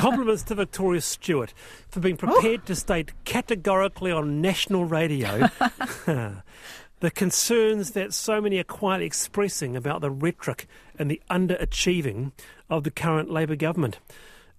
Compliments 0.00 0.42
to 0.44 0.54
Victoria 0.54 1.00
Stewart 1.00 1.52
for 1.88 2.00
being 2.00 2.16
prepared 2.16 2.66
to 2.66 2.74
state 2.74 3.12
categorically 3.24 4.10
on 4.10 4.40
national 4.40 4.84
radio 4.84 5.48
the 7.00 7.10
concerns 7.10 7.92
that 7.92 8.12
so 8.12 8.40
many 8.40 8.58
are 8.58 8.64
quietly 8.64 9.06
expressing 9.06 9.74
about 9.74 10.00
the 10.00 10.10
rhetoric 10.10 10.66
and 10.98 11.10
the 11.10 11.20
underachieving 11.30 12.32
of 12.68 12.84
the 12.84 12.90
current 12.90 13.30
Labour 13.30 13.56
government. 13.56 13.98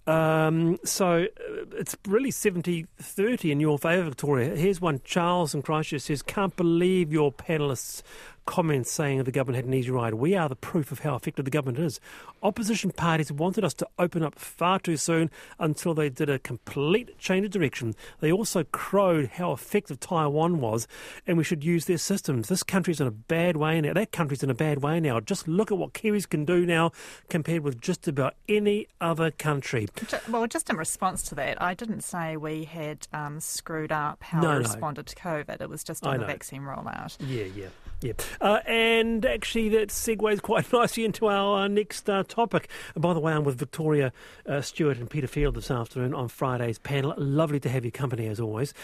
Um, 0.04 0.80
so 0.84 1.24
uh, 1.24 1.64
it's 1.72 1.96
really 2.08 2.32
70 2.32 2.86
30 2.98 3.52
in 3.52 3.60
your 3.60 3.78
favour, 3.78 4.02
Victoria. 4.02 4.56
Here's 4.56 4.80
one 4.80 5.00
Charles 5.04 5.54
in 5.54 5.62
Christchurch 5.62 6.02
says, 6.02 6.22
Can't 6.22 6.56
believe 6.56 7.12
your 7.12 7.32
panellists 7.32 8.02
comments 8.46 8.90
saying 8.90 9.22
the 9.22 9.32
government 9.32 9.56
had 9.56 9.64
an 9.64 9.74
easy 9.74 9.90
ride. 9.90 10.14
We 10.14 10.34
are 10.34 10.48
the 10.48 10.56
proof 10.56 10.92
of 10.92 11.00
how 11.00 11.14
effective 11.14 11.44
the 11.44 11.50
government 11.50 11.78
is. 11.78 12.00
Opposition 12.42 12.90
parties 12.90 13.30
wanted 13.30 13.64
us 13.64 13.74
to 13.74 13.88
open 13.98 14.22
up 14.22 14.38
far 14.38 14.78
too 14.78 14.96
soon 14.96 15.30
until 15.58 15.94
they 15.94 16.08
did 16.08 16.28
a 16.28 16.38
complete 16.38 17.18
change 17.18 17.46
of 17.46 17.52
direction. 17.52 17.94
They 18.20 18.32
also 18.32 18.64
crowed 18.64 19.26
how 19.34 19.52
effective 19.52 20.00
Taiwan 20.00 20.60
was 20.60 20.86
and 21.26 21.38
we 21.38 21.44
should 21.44 21.64
use 21.64 21.86
their 21.86 21.98
systems. 21.98 22.48
This 22.48 22.62
country's 22.62 23.00
in 23.00 23.06
a 23.06 23.12
bad 23.12 23.56
way 23.56 23.80
now. 23.80 23.92
That 23.92 24.12
country's 24.12 24.42
in 24.42 24.50
a 24.50 24.54
bad 24.54 24.82
way 24.82 25.00
now. 25.00 25.20
Just 25.20 25.46
look 25.46 25.70
at 25.70 25.78
what 25.78 25.92
Kiwis 25.92 26.28
can 26.28 26.44
do 26.44 26.66
now 26.66 26.92
compared 27.28 27.62
with 27.62 27.80
just 27.80 28.08
about 28.08 28.34
any 28.48 28.88
other 29.00 29.30
country. 29.30 29.88
Well, 30.28 30.46
just 30.46 30.70
in 30.70 30.76
response 30.76 31.22
to 31.24 31.34
that, 31.36 31.60
I 31.62 31.74
didn't 31.74 32.02
say 32.02 32.36
we 32.36 32.64
had 32.64 33.06
um, 33.12 33.40
screwed 33.40 33.92
up 33.92 34.22
how 34.22 34.40
no, 34.40 34.50
we 34.52 34.58
responded 34.58 35.06
no. 35.06 35.10
to 35.10 35.16
COVID. 35.16 35.60
It 35.60 35.68
was 35.68 35.84
just 35.84 36.06
on 36.06 36.18
the 36.18 36.26
vaccine 36.26 36.62
rollout. 36.62 37.16
Yeah, 37.20 37.44
yeah. 37.44 37.68
Yeah, 38.02 38.14
uh, 38.40 38.58
and 38.66 39.24
actually 39.24 39.68
that 39.70 39.90
segues 39.90 40.42
quite 40.42 40.72
nicely 40.72 41.04
into 41.04 41.28
our 41.28 41.64
uh, 41.64 41.68
next 41.68 42.10
uh, 42.10 42.24
topic. 42.24 42.68
by 42.96 43.14
the 43.14 43.20
way, 43.20 43.32
I'm 43.32 43.44
with 43.44 43.56
Victoria 43.56 44.12
uh, 44.46 44.60
Stewart 44.60 44.98
and 44.98 45.08
Peter 45.08 45.28
Field 45.28 45.54
this 45.54 45.70
afternoon 45.70 46.12
on 46.12 46.26
Friday's 46.26 46.78
panel. 46.78 47.14
Lovely 47.16 47.60
to 47.60 47.68
have 47.68 47.84
your 47.84 47.92
company 47.92 48.26
as 48.26 48.40
always. 48.40 48.74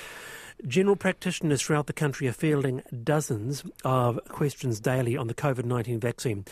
General 0.66 0.97
practitioners 0.97 1.62
throughout 1.62 1.86
the 1.86 1.92
country 1.92 2.28
are 2.28 2.33
fielding 2.33 2.83
dozens 3.02 3.64
of 3.84 4.20
questions 4.28 4.78
daily 4.80 5.16
on 5.16 5.27
the 5.27 5.34
COVID 5.34 5.64
19 5.64 5.98
vaccine. 5.98 6.44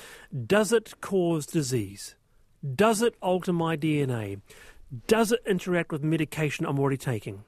Does 0.46 0.72
it 0.72 1.00
cause 1.00 1.46
disease? 1.46 2.16
Does 2.74 3.00
it 3.00 3.14
alter 3.22 3.52
my 3.52 3.76
DNA? 3.76 4.40
Does 5.06 5.30
it 5.30 5.40
interact 5.46 5.92
with 5.92 6.02
medication 6.02 6.66
I'm 6.66 6.78
already 6.78 6.96
taking? 6.96 7.44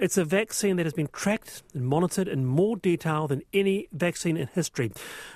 It's 0.00 0.16
a 0.16 0.24
vaccine 0.24 0.76
that 0.76 0.86
has 0.86 0.94
been 0.94 1.10
tracked 1.12 1.62
and 1.74 1.84
monitored 1.84 2.26
in 2.26 2.46
more 2.46 2.78
detail 2.78 3.28
than 3.28 3.42
any 3.52 3.86
vaccine 3.92 4.38
in 4.38 4.46
history, 4.46 4.92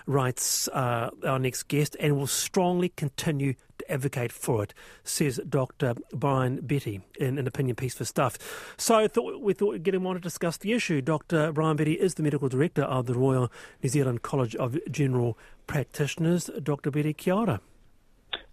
writes 0.06 0.69
uh, 0.69 1.11
our 1.23 1.39
next 1.39 1.65
guest, 1.65 1.98
and 2.01 2.17
will 2.17 2.27
strongly 2.27 2.89
continue 2.89 3.56
to 3.79 3.93
advocate 3.93 4.33
for 4.33 4.62
it, 4.62 4.73
says 5.03 5.39
Dr. 5.47 5.97
Brian 6.15 6.61
Betty 6.62 7.03
in 7.21 7.37
an 7.39 7.47
opinion 7.47 7.77
piece 7.77 7.95
for 7.95 8.06
Stuff. 8.06 8.39
So 8.79 9.06
thought, 9.06 9.43
we 9.43 9.53
thought 9.53 9.73
we'd 9.73 9.83
get 9.83 9.95
him 9.95 10.06
on 10.06 10.15
to 10.15 10.21
discuss 10.21 10.56
the 10.56 10.73
issue. 10.73 11.03
Dr. 11.03 11.53
Brian 11.53 11.77
Betty 11.77 11.93
is 11.93 12.15
the 12.15 12.23
medical 12.23 12.49
director 12.49 12.84
of 12.84 13.05
the 13.05 13.12
Royal 13.12 13.53
New 13.83 13.91
Zealand 13.91 14.23
College 14.23 14.56
of 14.56 14.78
General 14.91 15.37
Practitioners. 15.67 16.49
Dr. 16.62 16.91
Betty, 16.91 17.12
kia 17.12 17.34
ora. 17.34 17.61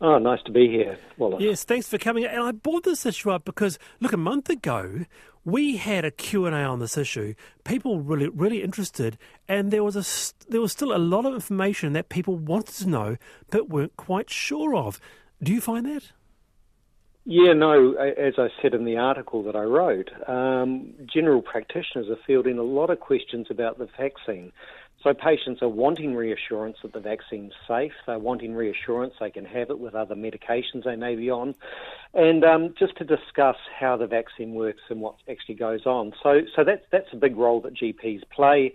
Oh, 0.02 0.18
nice 0.18 0.42
to 0.44 0.52
be 0.52 0.68
here, 0.68 0.98
Wallace. 1.18 1.44
Yes, 1.44 1.64
thanks 1.64 1.88
for 1.88 2.00
coming. 2.00 2.25
And 2.25 2.42
I 2.42 2.52
brought 2.52 2.84
this 2.84 3.06
issue 3.06 3.30
up 3.30 3.46
because, 3.46 3.78
look, 4.00 4.14
a 4.14 4.18
month 4.18 4.50
ago 4.50 5.06
we 5.44 5.78
had 5.78 6.06
a 6.06 6.11
Q&A 6.11 6.52
on 6.52 6.80
this 6.80 6.97
issue. 6.97 7.34
People 7.64 8.00
really, 8.00 8.30
really 8.30 8.61
interested, 8.61 9.17
and 9.47 9.72
there 9.72 9.84
was 9.84 9.95
a 9.95 10.52
there 10.52 10.61
was 10.61 10.72
still 10.72 10.95
a 10.95 11.00
lot 11.00 11.25
of 11.25 11.34
information 11.34 11.94
that 11.94 12.09
people 12.09 12.36
wanted 12.36 12.75
to 12.75 12.89
know 12.89 13.17
but 13.50 13.69
weren't 13.69 13.95
quite 13.97 14.30
sure 14.30 14.75
of. 14.75 15.00
Do 15.42 15.52
you 15.52 15.62
find 15.62 15.86
that? 15.86 16.12
Yeah, 17.23 17.53
no. 17.53 17.94
As 17.94 18.34
I 18.38 18.47
said 18.62 18.73
in 18.73 18.86
the 18.86 18.97
article 18.97 19.44
that 19.44 19.56
I 19.56 19.64
wrote, 19.64 20.09
um, 20.28 20.94
general 21.06 21.42
practitioners 21.42 22.09
are 22.09 22.17
fielding 22.25 22.58
a 22.58 22.64
lot 22.64 22.89
of 22.89 23.00
questions 23.00 23.47
about 23.50 23.78
the 23.78 23.88
vaccine. 23.97 24.52
So 25.03 25.13
patients 25.13 25.61
are 25.61 25.69
wanting 25.69 26.16
reassurance 26.16 26.78
that 26.84 26.94
the 26.94 27.00
vaccine's 27.00 27.53
safe. 27.67 27.94
They're 28.06 28.19
wanting 28.19 28.53
reassurance 28.53 29.16
they 29.19 29.31
can 29.31 29.45
have 29.45 29.69
it 29.72 29.79
with 29.79 29.95
other 29.95 30.16
medications 30.16 30.84
they 30.84 30.95
may 30.95 31.16
be 31.16 31.29
on, 31.29 31.56
and 32.13 32.44
um, 32.44 32.75
just 32.78 32.97
to 32.97 33.03
discuss 33.03 33.57
how 33.79 33.97
the 33.97 34.07
vaccine 34.07 34.53
works 34.53 34.81
and 34.90 35.01
what 35.01 35.16
actually 35.29 35.56
goes 35.56 35.85
on. 35.85 36.13
So, 36.22 36.41
so 36.56 36.63
that's 36.63 36.85
that's 36.91 37.11
a 37.13 37.16
big 37.16 37.35
role 37.35 37.61
that 37.61 37.73
GPs 37.73 38.22
play. 38.29 38.73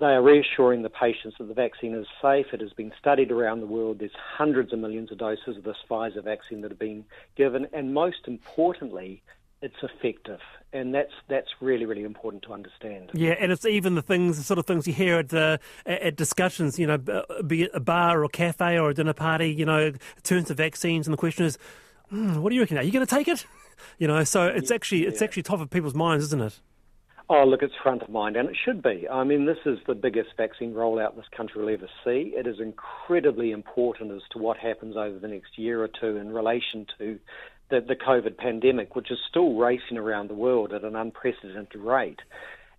They 0.00 0.06
are 0.06 0.22
reassuring 0.22 0.82
the 0.82 0.88
patients 0.88 1.36
that 1.38 1.48
the 1.48 1.54
vaccine 1.54 1.94
is 1.94 2.06
safe. 2.22 2.46
It 2.54 2.62
has 2.62 2.72
been 2.72 2.90
studied 2.98 3.30
around 3.30 3.60
the 3.60 3.66
world. 3.66 3.98
There's 3.98 4.10
hundreds 4.16 4.72
of 4.72 4.78
millions 4.78 5.12
of 5.12 5.18
doses 5.18 5.58
of 5.58 5.62
this 5.62 5.76
Pfizer 5.88 6.24
vaccine 6.24 6.62
that 6.62 6.70
have 6.70 6.78
been 6.78 7.04
given, 7.36 7.68
and 7.74 7.92
most 7.92 8.26
importantly, 8.26 9.22
it's 9.62 9.76
effective, 9.82 10.40
and 10.72 10.94
that's 10.94 11.12
that's 11.28 11.48
really 11.60 11.84
really 11.84 12.04
important 12.04 12.42
to 12.44 12.52
understand. 12.52 13.10
Yeah, 13.12 13.34
and 13.38 13.52
it's 13.52 13.64
even 13.64 13.94
the 13.94 14.02
things, 14.02 14.38
the 14.38 14.44
sort 14.44 14.58
of 14.58 14.66
things 14.66 14.86
you 14.86 14.92
hear 14.92 15.18
at 15.18 15.34
uh, 15.34 15.58
at 15.86 16.16
discussions, 16.16 16.78
you 16.78 16.86
know, 16.86 16.98
be 17.46 17.64
it 17.64 17.70
a 17.74 17.80
bar 17.80 18.20
or 18.20 18.24
a 18.24 18.28
cafe 18.28 18.78
or 18.78 18.90
a 18.90 18.94
dinner 18.94 19.12
party, 19.12 19.52
you 19.52 19.66
know, 19.66 19.92
turns 20.22 20.48
to 20.48 20.54
vaccines, 20.54 21.06
and 21.06 21.12
the 21.12 21.18
question 21.18 21.44
is, 21.44 21.58
mm, 22.12 22.38
what 22.38 22.50
do 22.50 22.54
you 22.54 22.62
reckon? 22.62 22.78
Are 22.78 22.82
you 22.82 22.92
going 22.92 23.06
to 23.06 23.14
take 23.14 23.28
it? 23.28 23.46
You 23.98 24.06
know, 24.06 24.24
so 24.24 24.46
it's 24.46 24.70
actually 24.70 25.06
it's 25.06 25.22
actually 25.22 25.42
top 25.42 25.58
of 25.58 25.70
people's 25.70 25.94
minds, 25.94 26.22
isn't 26.26 26.42
it? 26.42 26.60
Oh, 27.30 27.44
look, 27.44 27.62
it's 27.62 27.72
front 27.80 28.02
of 28.02 28.10
mind, 28.10 28.36
and 28.36 28.48
it 28.48 28.56
should 28.62 28.82
be. 28.82 29.08
I 29.08 29.22
mean, 29.22 29.46
this 29.46 29.56
is 29.64 29.78
the 29.86 29.94
biggest 29.94 30.30
vaccine 30.36 30.74
rollout 30.74 31.14
this 31.14 31.28
country 31.34 31.62
will 31.62 31.72
ever 31.72 31.88
see. 32.04 32.34
It 32.36 32.46
is 32.48 32.58
incredibly 32.58 33.52
important 33.52 34.10
as 34.10 34.22
to 34.32 34.38
what 34.38 34.56
happens 34.56 34.96
over 34.96 35.18
the 35.18 35.28
next 35.28 35.56
year 35.56 35.80
or 35.80 35.88
two 35.88 36.16
in 36.16 36.32
relation 36.32 36.86
to 36.98 37.20
the, 37.70 37.80
the 37.80 37.96
COVID 37.96 38.36
pandemic, 38.36 38.96
which 38.96 39.10
is 39.10 39.18
still 39.28 39.54
racing 39.54 39.96
around 39.96 40.28
the 40.28 40.34
world 40.34 40.72
at 40.72 40.84
an 40.84 40.96
unprecedented 40.96 41.80
rate. 41.80 42.20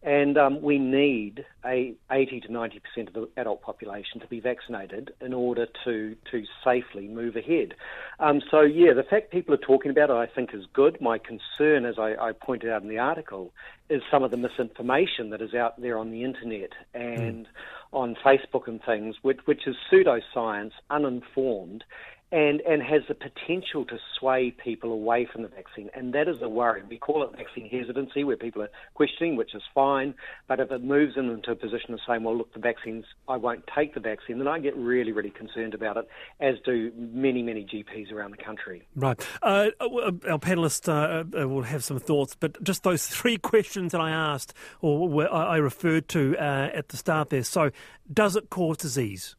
And 0.03 0.35
um, 0.35 0.63
we 0.63 0.79
need 0.79 1.46
a 1.63 1.94
80 2.12 2.41
to 2.41 2.52
90 2.52 2.79
percent 2.79 3.07
of 3.09 3.13
the 3.13 3.30
adult 3.40 3.62
population 3.62 4.19
to 4.19 4.25
be 4.25 4.40
vaccinated 4.40 5.13
in 5.22 5.31
order 5.31 5.68
to 5.85 6.16
to 6.31 6.44
safely 6.63 7.07
move 7.07 7.35
ahead. 7.35 7.75
Um, 8.19 8.41
so 8.50 8.62
yeah, 8.62 8.94
the 8.94 9.03
fact 9.03 9.31
people 9.31 9.53
are 9.53 9.57
talking 9.57 9.91
about 9.91 10.09
it, 10.09 10.13
I 10.13 10.25
think, 10.25 10.56
is 10.56 10.63
good. 10.74 11.00
My 11.01 11.19
concern, 11.19 11.85
as 11.85 12.00
I, 12.00 12.16
I, 12.19 12.31
pointed 12.31 12.72
out 12.72 12.81
in 12.81 12.90
the 12.90 12.97
article, 12.97 13.53
is 13.91 14.01
some 14.09 14.24
of 14.24 14.31
the 14.31 14.38
misinformation 14.38 15.30
that 15.30 15.41
is 15.41 15.53
out 15.53 15.80
there 15.80 16.00
on 16.00 16.09
the 16.09 16.24
internet 16.24 16.72
and 16.96 17.46
mm. 17.46 17.50
on 17.91 18.16
Facebook 18.25 18.68
and 18.68 18.81
things, 18.84 19.18
which, 19.22 19.40
which 19.46 19.68
is 19.68 19.75
pseudoscience, 19.91 20.72
uninformed, 20.90 21.84
and, 22.31 22.62
and 22.62 22.81
has 22.81 23.02
the 23.08 23.16
potential 23.16 23.86
to 23.86 23.97
sway 24.18 24.52
people 24.52 24.94
away 24.94 25.28
from 25.31 25.42
the 25.42 25.50
vaccine. 25.50 25.90
And 25.94 26.14
that 26.14 26.28
is 26.28 26.38
a 26.42 26.47
worry. 26.47 26.81
We 26.88 26.97
call 26.97 27.24
it 27.24 27.31
vaccine 27.36 27.69
hesitancy, 27.69 28.24
where 28.24 28.38
people 28.38 28.62
are 28.62 28.69
questioning, 28.94 29.36
which 29.36 29.53
is 29.53 29.62
fine. 29.75 30.14
But 30.47 30.59
if 30.59 30.72
it 30.72 30.84
moves 30.84 31.16
them 31.16 31.30
into 31.30 31.52
a 31.52 31.56
position 31.56 31.94
of 31.94 32.00
saying, 32.08 32.24
well, 32.24 32.38
look, 32.38 32.53
the 32.53 32.59
vaccines, 32.59 33.06
I 33.28 33.36
won't 33.38 33.64
take 33.75 33.94
the 33.94 34.00
vaccine, 34.00 34.38
then 34.38 34.47
I 34.47 34.59
get 34.59 34.78
really, 34.78 35.12
really 35.12 35.30
concerned 35.30 35.74
about 35.74 35.97
it, 35.97 36.08
as 36.40 36.56
do 36.66 36.92
many, 36.96 37.42
many 37.42 37.66
GPs 37.66 38.12
around 38.14 38.31
the 38.31 38.44
country. 38.44 38.88
Right. 38.96 39.19
Uh, 39.42 39.68
our 39.81 40.40
panellists 40.40 40.88
uh, 40.88 41.24
uh, 41.38 41.48
will 41.48 41.63
have 41.63 41.84
some 41.84 42.00
thoughts, 42.00 42.36
but 42.40 42.62
just 42.63 42.84
those 42.84 43.08
three 43.22 43.38
questions 43.38 43.92
that 43.92 44.02
I 44.02 44.12
asked 44.12 44.53
or 44.80 45.30
I 45.31 45.58
referred 45.58 46.08
to 46.09 46.38
uh, 46.38 46.69
at 46.74 46.90
the 46.90 46.98
start 46.98 47.30
there. 47.30 47.44
So, 47.44 47.72
does 48.12 48.36
it 48.36 48.50
cause 48.50 48.78
disease? 48.78 49.36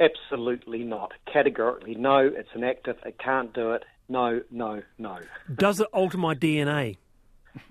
Absolutely 0.00 0.84
not. 0.84 1.12
Categorically, 1.32 1.94
no. 1.94 2.18
It's 2.18 2.48
an 2.54 2.64
active. 2.64 2.96
It 3.04 3.18
can't 3.18 3.52
do 3.52 3.72
it. 3.72 3.84
No, 4.08 4.40
no, 4.50 4.82
no. 4.96 5.18
Does 5.54 5.80
it 5.80 5.88
alter 5.92 6.18
my 6.18 6.34
DNA? 6.34 6.96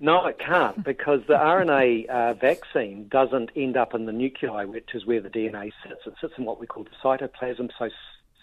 No, 0.00 0.26
it 0.26 0.38
can't 0.38 0.84
because 0.84 1.20
the 1.26 1.34
RNA 1.34 2.08
uh, 2.08 2.34
vaccine 2.34 3.08
doesn't 3.08 3.50
end 3.56 3.76
up 3.76 3.94
in 3.94 4.06
the 4.06 4.12
nuclei, 4.12 4.64
which 4.64 4.90
is 4.94 5.06
where 5.06 5.20
the 5.20 5.30
DNA 5.30 5.72
sits. 5.82 6.00
It 6.06 6.14
sits 6.20 6.34
in 6.36 6.44
what 6.44 6.60
we 6.60 6.66
call 6.66 6.84
the 6.84 6.90
cytoplasm. 7.02 7.70
So, 7.78 7.88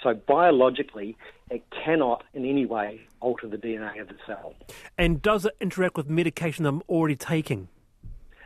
so 0.02 0.14
biologically, 0.14 1.16
it 1.50 1.64
cannot 1.72 2.24
in 2.34 2.46
any 2.46 2.66
way 2.66 3.02
alter 3.22 3.48
the 3.48 3.58
DNA 3.58 4.02
of 4.02 4.08
the 4.08 4.18
cell. 4.26 4.56
And 4.98 5.22
does 5.22 5.46
it 5.46 5.56
interact 5.62 5.98
with 5.98 6.10
medication 6.10 6.66
I'm 6.66 6.82
already 6.90 7.16
taking? 7.16 7.70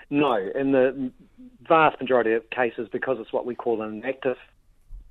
No, 0.09 0.35
in 0.35 0.71
the 0.71 1.11
vast 1.67 1.99
majority 2.01 2.33
of 2.33 2.49
cases, 2.49 2.89
because 2.91 3.17
it's 3.19 3.31
what 3.31 3.45
we 3.45 3.55
call 3.55 3.81
an 3.81 3.93
inactive 3.93 4.37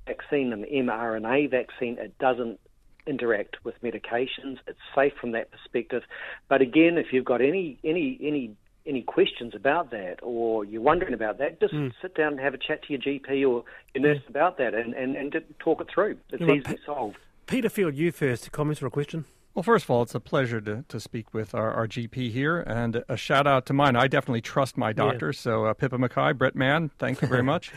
vaccine, 0.09 0.53
an 0.53 0.65
mRNA 0.71 1.51
vaccine, 1.51 1.97
it 1.99 2.17
doesn't 2.17 2.59
interact 3.07 3.57
with 3.63 3.75
medications. 3.81 4.57
It's 4.67 4.79
safe 4.95 5.13
from 5.19 5.31
that 5.31 5.51
perspective. 5.51 6.03
But 6.47 6.61
again, 6.61 6.97
if 6.97 7.07
you've 7.11 7.25
got 7.25 7.41
any 7.41 7.79
any 7.83 8.19
any 8.21 8.55
any 8.85 9.01
questions 9.01 9.53
about 9.55 9.91
that 9.91 10.17
or 10.21 10.65
you're 10.65 10.81
wondering 10.81 11.13
about 11.13 11.37
that, 11.39 11.59
just 11.59 11.73
mm. 11.73 11.91
sit 12.01 12.15
down 12.15 12.33
and 12.33 12.39
have 12.39 12.53
a 12.53 12.57
chat 12.57 12.83
to 12.83 12.93
your 12.93 13.01
GP 13.01 13.29
or 13.29 13.63
your 13.93 14.01
nurse 14.01 14.23
mm. 14.25 14.29
about 14.29 14.57
that 14.57 14.73
and, 14.73 14.93
and, 14.93 15.15
and 15.15 15.35
talk 15.59 15.81
it 15.81 15.87
through. 15.93 16.17
It's 16.31 16.41
easily 16.41 16.77
P- 16.77 16.79
solved. 16.85 17.17
Peter 17.45 17.69
Field, 17.69 17.95
you 17.95 18.11
first. 18.11 18.51
Comment 18.51 18.81
or 18.81 18.87
a 18.87 18.91
question? 18.91 19.25
Well, 19.53 19.63
first 19.63 19.85
of 19.85 19.89
all, 19.89 20.03
it's 20.03 20.15
a 20.15 20.19
pleasure 20.19 20.61
to, 20.61 20.85
to 20.87 20.99
speak 20.99 21.33
with 21.33 21.55
our, 21.55 21.71
our 21.71 21.87
GP 21.87 22.31
here, 22.31 22.59
and 22.61 23.03
a 23.09 23.17
shout 23.17 23.47
out 23.47 23.65
to 23.65 23.73
mine. 23.73 23.95
I 23.95 24.07
definitely 24.07 24.41
trust 24.41 24.77
my 24.77 24.93
doctor. 24.93 25.27
Yeah. 25.27 25.39
So, 25.39 25.65
uh, 25.65 25.73
Pippa 25.73 25.97
Mackay, 25.97 26.33
Brett 26.33 26.55
Mann, 26.55 26.91
thank 26.99 27.21
you 27.21 27.27
very 27.27 27.43
much. 27.53 27.71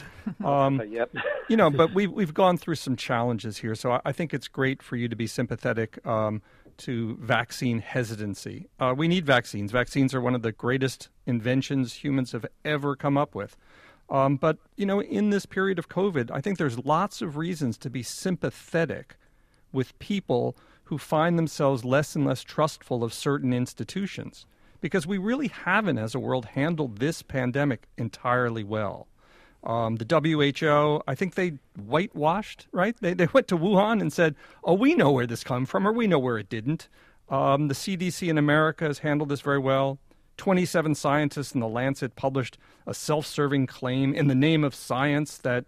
Um, 0.45 0.83
yep. 0.91 1.11
you 1.49 1.57
know, 1.57 1.71
but 1.71 1.93
we've 1.95 2.13
we've 2.13 2.35
gone 2.35 2.59
through 2.59 2.75
some 2.77 2.95
challenges 2.95 3.59
here, 3.59 3.75
so 3.75 3.93
I, 3.93 4.01
I, 4.05 4.13
think 4.13 4.35
it's 4.35 4.49
great 4.49 4.83
for 4.83 4.97
you 4.97 5.09
to 5.09 5.17
be 5.17 5.27
sympathetic 5.27 6.05
um, 6.07 6.43
to 6.79 7.17
vaccine 7.21 7.79
hesitancy. 7.79 8.69
Uh, 8.79 8.95
we 8.97 9.09
need 9.09 9.25
vaccines. 9.25 9.73
Vaccines 9.73 10.15
are 10.15 10.21
one 10.21 10.35
of 10.35 10.43
the 10.43 10.53
greatest 10.53 11.09
inventions 11.27 11.95
humans 11.95 12.33
have 12.33 12.47
ever 12.65 12.97
come 12.97 13.17
up 13.17 13.35
with. 13.35 13.57
Um, 14.11 14.37
but, 14.37 14.59
you 14.77 14.85
know, 14.85 15.01
in 15.01 15.31
this 15.31 15.47
period 15.47 15.79
of 15.79 15.89
COVID, 15.89 16.31
I 16.31 16.41
think 16.41 16.59
there's 16.59 16.79
lots 16.79 17.23
of 17.23 17.37
reasons 17.37 17.79
to 17.79 17.91
be 17.91 18.03
sympathetic 18.03 19.17
with 19.73 19.99
people 19.99 20.57
who 20.93 20.99
find 20.99 21.39
themselves 21.39 21.87
less 21.87 22.15
and 22.15 22.27
less 22.27 22.43
trustful 22.43 23.03
of 23.03 23.15
certain 23.15 23.50
institutions 23.50 24.44
because 24.83 25.06
we 25.06 25.17
really 25.17 25.49
haven't, 25.49 25.97
as 25.97 26.15
a 26.15 26.19
world, 26.19 26.44
handled 26.44 26.99
this 26.99 27.23
pandemic 27.23 27.89
entirely 27.97 28.62
well. 28.62 29.09
Um, 29.65 29.97
the 29.97 30.05
WHO, 30.05 31.03
I 31.09 31.15
think 31.15 31.35
they 31.35 31.55
whitewashed, 31.83 32.67
right? 32.73 32.94
They, 33.00 33.15
they 33.15 33.27
went 33.33 33.49
to 33.49 33.56
Wuhan 33.56 34.03
and 34.03 34.12
said, 34.12 34.35
oh, 34.65 34.75
we 34.75 34.93
know 34.93 35.11
where 35.11 35.27
this 35.27 35.43
came 35.43 35.65
from, 35.65 35.89
or 35.89 35.93
we 35.93 36.06
know 36.06 36.19
where 36.19 36.37
it 36.37 36.50
didn't. 36.50 36.91
Um, 37.31 37.69
the 37.69 37.75
CDC 37.75 38.29
in 38.29 38.37
America 38.37 38.85
has 38.85 38.99
handled 38.99 39.31
this 39.31 39.41
very 39.41 39.61
well. 39.61 39.99
27 40.37 40.95
scientists 40.95 41.53
in 41.53 41.61
the 41.61 41.69
Lancet 41.69 42.17
published 42.17 42.59
a 42.87 42.93
self-serving 42.93 43.67
claim 43.67 44.12
in 44.12 44.27
the 44.27 44.35
name 44.35 44.62
of 44.62 44.75
science 44.75 45.38
that, 45.38 45.65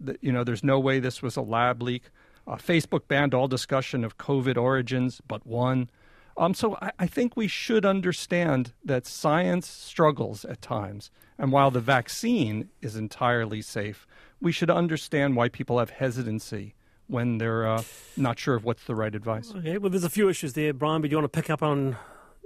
that 0.00 0.16
you 0.22 0.32
know, 0.32 0.42
there's 0.42 0.64
no 0.64 0.80
way 0.80 1.00
this 1.00 1.20
was 1.20 1.36
a 1.36 1.42
lab 1.42 1.82
leak. 1.82 2.04
Uh, 2.46 2.56
Facebook 2.56 3.08
banned 3.08 3.34
all 3.34 3.48
discussion 3.48 4.04
of 4.04 4.18
COVID 4.18 4.56
origins 4.56 5.20
but 5.26 5.46
one. 5.46 5.88
Um, 6.36 6.52
so 6.52 6.76
I, 6.82 6.90
I, 6.98 7.06
think 7.06 7.36
we 7.36 7.46
should 7.46 7.86
understand 7.86 8.72
that 8.84 9.06
science 9.06 9.68
struggles 9.68 10.44
at 10.44 10.60
times. 10.60 11.10
And 11.38 11.52
while 11.52 11.70
the 11.70 11.80
vaccine 11.80 12.70
is 12.82 12.96
entirely 12.96 13.62
safe, 13.62 14.06
we 14.40 14.52
should 14.52 14.70
understand 14.70 15.36
why 15.36 15.48
people 15.48 15.78
have 15.78 15.90
hesitancy 15.90 16.74
when 17.06 17.38
they're 17.38 17.66
uh, 17.66 17.82
not 18.16 18.38
sure 18.38 18.54
of 18.54 18.64
what's 18.64 18.84
the 18.84 18.94
right 18.94 19.14
advice. 19.14 19.52
Okay, 19.54 19.78
well, 19.78 19.90
there's 19.90 20.04
a 20.04 20.10
few 20.10 20.28
issues 20.28 20.54
there, 20.54 20.72
Brian, 20.72 21.02
but 21.02 21.08
do 21.08 21.12
you 21.12 21.18
want 21.18 21.32
to 21.32 21.40
pick 21.40 21.50
up 21.50 21.62
on 21.62 21.96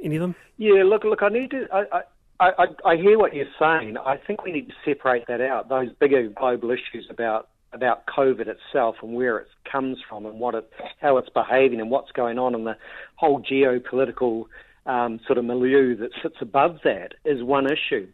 any 0.02 0.16
of 0.16 0.20
them? 0.20 0.34
Yeah, 0.56 0.82
look, 0.84 1.04
look, 1.04 1.22
I 1.22 1.28
need 1.28 1.50
to. 1.52 1.66
I, 1.72 2.02
I, 2.40 2.50
I, 2.50 2.66
I 2.84 2.96
hear 2.96 3.18
what 3.18 3.34
you're 3.34 3.46
saying. 3.58 3.96
I 3.98 4.16
think 4.16 4.44
we 4.44 4.52
need 4.52 4.68
to 4.68 4.74
separate 4.84 5.26
that 5.28 5.40
out. 5.40 5.68
Those 5.68 5.88
bigger 5.98 6.28
global 6.28 6.70
issues 6.70 7.06
about 7.10 7.48
about 7.72 8.06
COVID 8.06 8.46
itself 8.48 8.96
and 9.02 9.14
where 9.14 9.38
it 9.38 9.48
comes 9.70 9.98
from 10.08 10.26
and 10.26 10.40
what 10.40 10.54
it, 10.54 10.70
how 11.00 11.18
it's 11.18 11.28
behaving 11.30 11.80
and 11.80 11.90
what's 11.90 12.10
going 12.12 12.38
on 12.38 12.54
and 12.54 12.66
the 12.66 12.76
whole 13.16 13.42
geopolitical 13.42 14.44
um, 14.86 15.20
sort 15.26 15.38
of 15.38 15.44
milieu 15.44 15.96
that 15.96 16.10
sits 16.22 16.36
above 16.40 16.78
that 16.84 17.14
is 17.24 17.42
one 17.42 17.66
issue. 17.66 18.08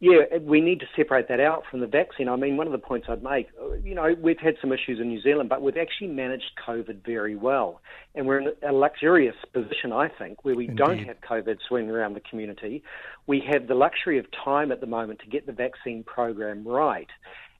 Yeah, 0.00 0.38
we 0.40 0.60
need 0.60 0.78
to 0.78 0.86
separate 0.94 1.26
that 1.26 1.40
out 1.40 1.64
from 1.68 1.80
the 1.80 1.88
vaccine. 1.88 2.28
I 2.28 2.36
mean, 2.36 2.56
one 2.56 2.68
of 2.68 2.72
the 2.72 2.78
points 2.78 3.08
I'd 3.10 3.22
make, 3.22 3.48
you 3.82 3.96
know, 3.96 4.14
we've 4.22 4.38
had 4.38 4.54
some 4.60 4.72
issues 4.72 5.00
in 5.00 5.08
New 5.08 5.20
Zealand, 5.20 5.48
but 5.48 5.60
we've 5.60 5.76
actually 5.76 6.08
managed 6.08 6.52
COVID 6.64 7.04
very 7.04 7.34
well. 7.34 7.80
And 8.14 8.24
we're 8.24 8.38
in 8.38 8.52
a 8.62 8.72
luxurious 8.72 9.34
position, 9.52 9.92
I 9.92 10.08
think, 10.08 10.44
where 10.44 10.54
we 10.54 10.68
Indeed. 10.68 10.78
don't 10.78 10.98
have 10.98 11.16
COVID 11.28 11.56
swimming 11.66 11.90
around 11.90 12.14
the 12.14 12.20
community. 12.20 12.84
We 13.26 13.42
have 13.50 13.66
the 13.66 13.74
luxury 13.74 14.20
of 14.20 14.26
time 14.30 14.70
at 14.70 14.80
the 14.80 14.86
moment 14.86 15.18
to 15.24 15.26
get 15.26 15.46
the 15.46 15.52
vaccine 15.52 16.04
program 16.04 16.64
right. 16.64 17.08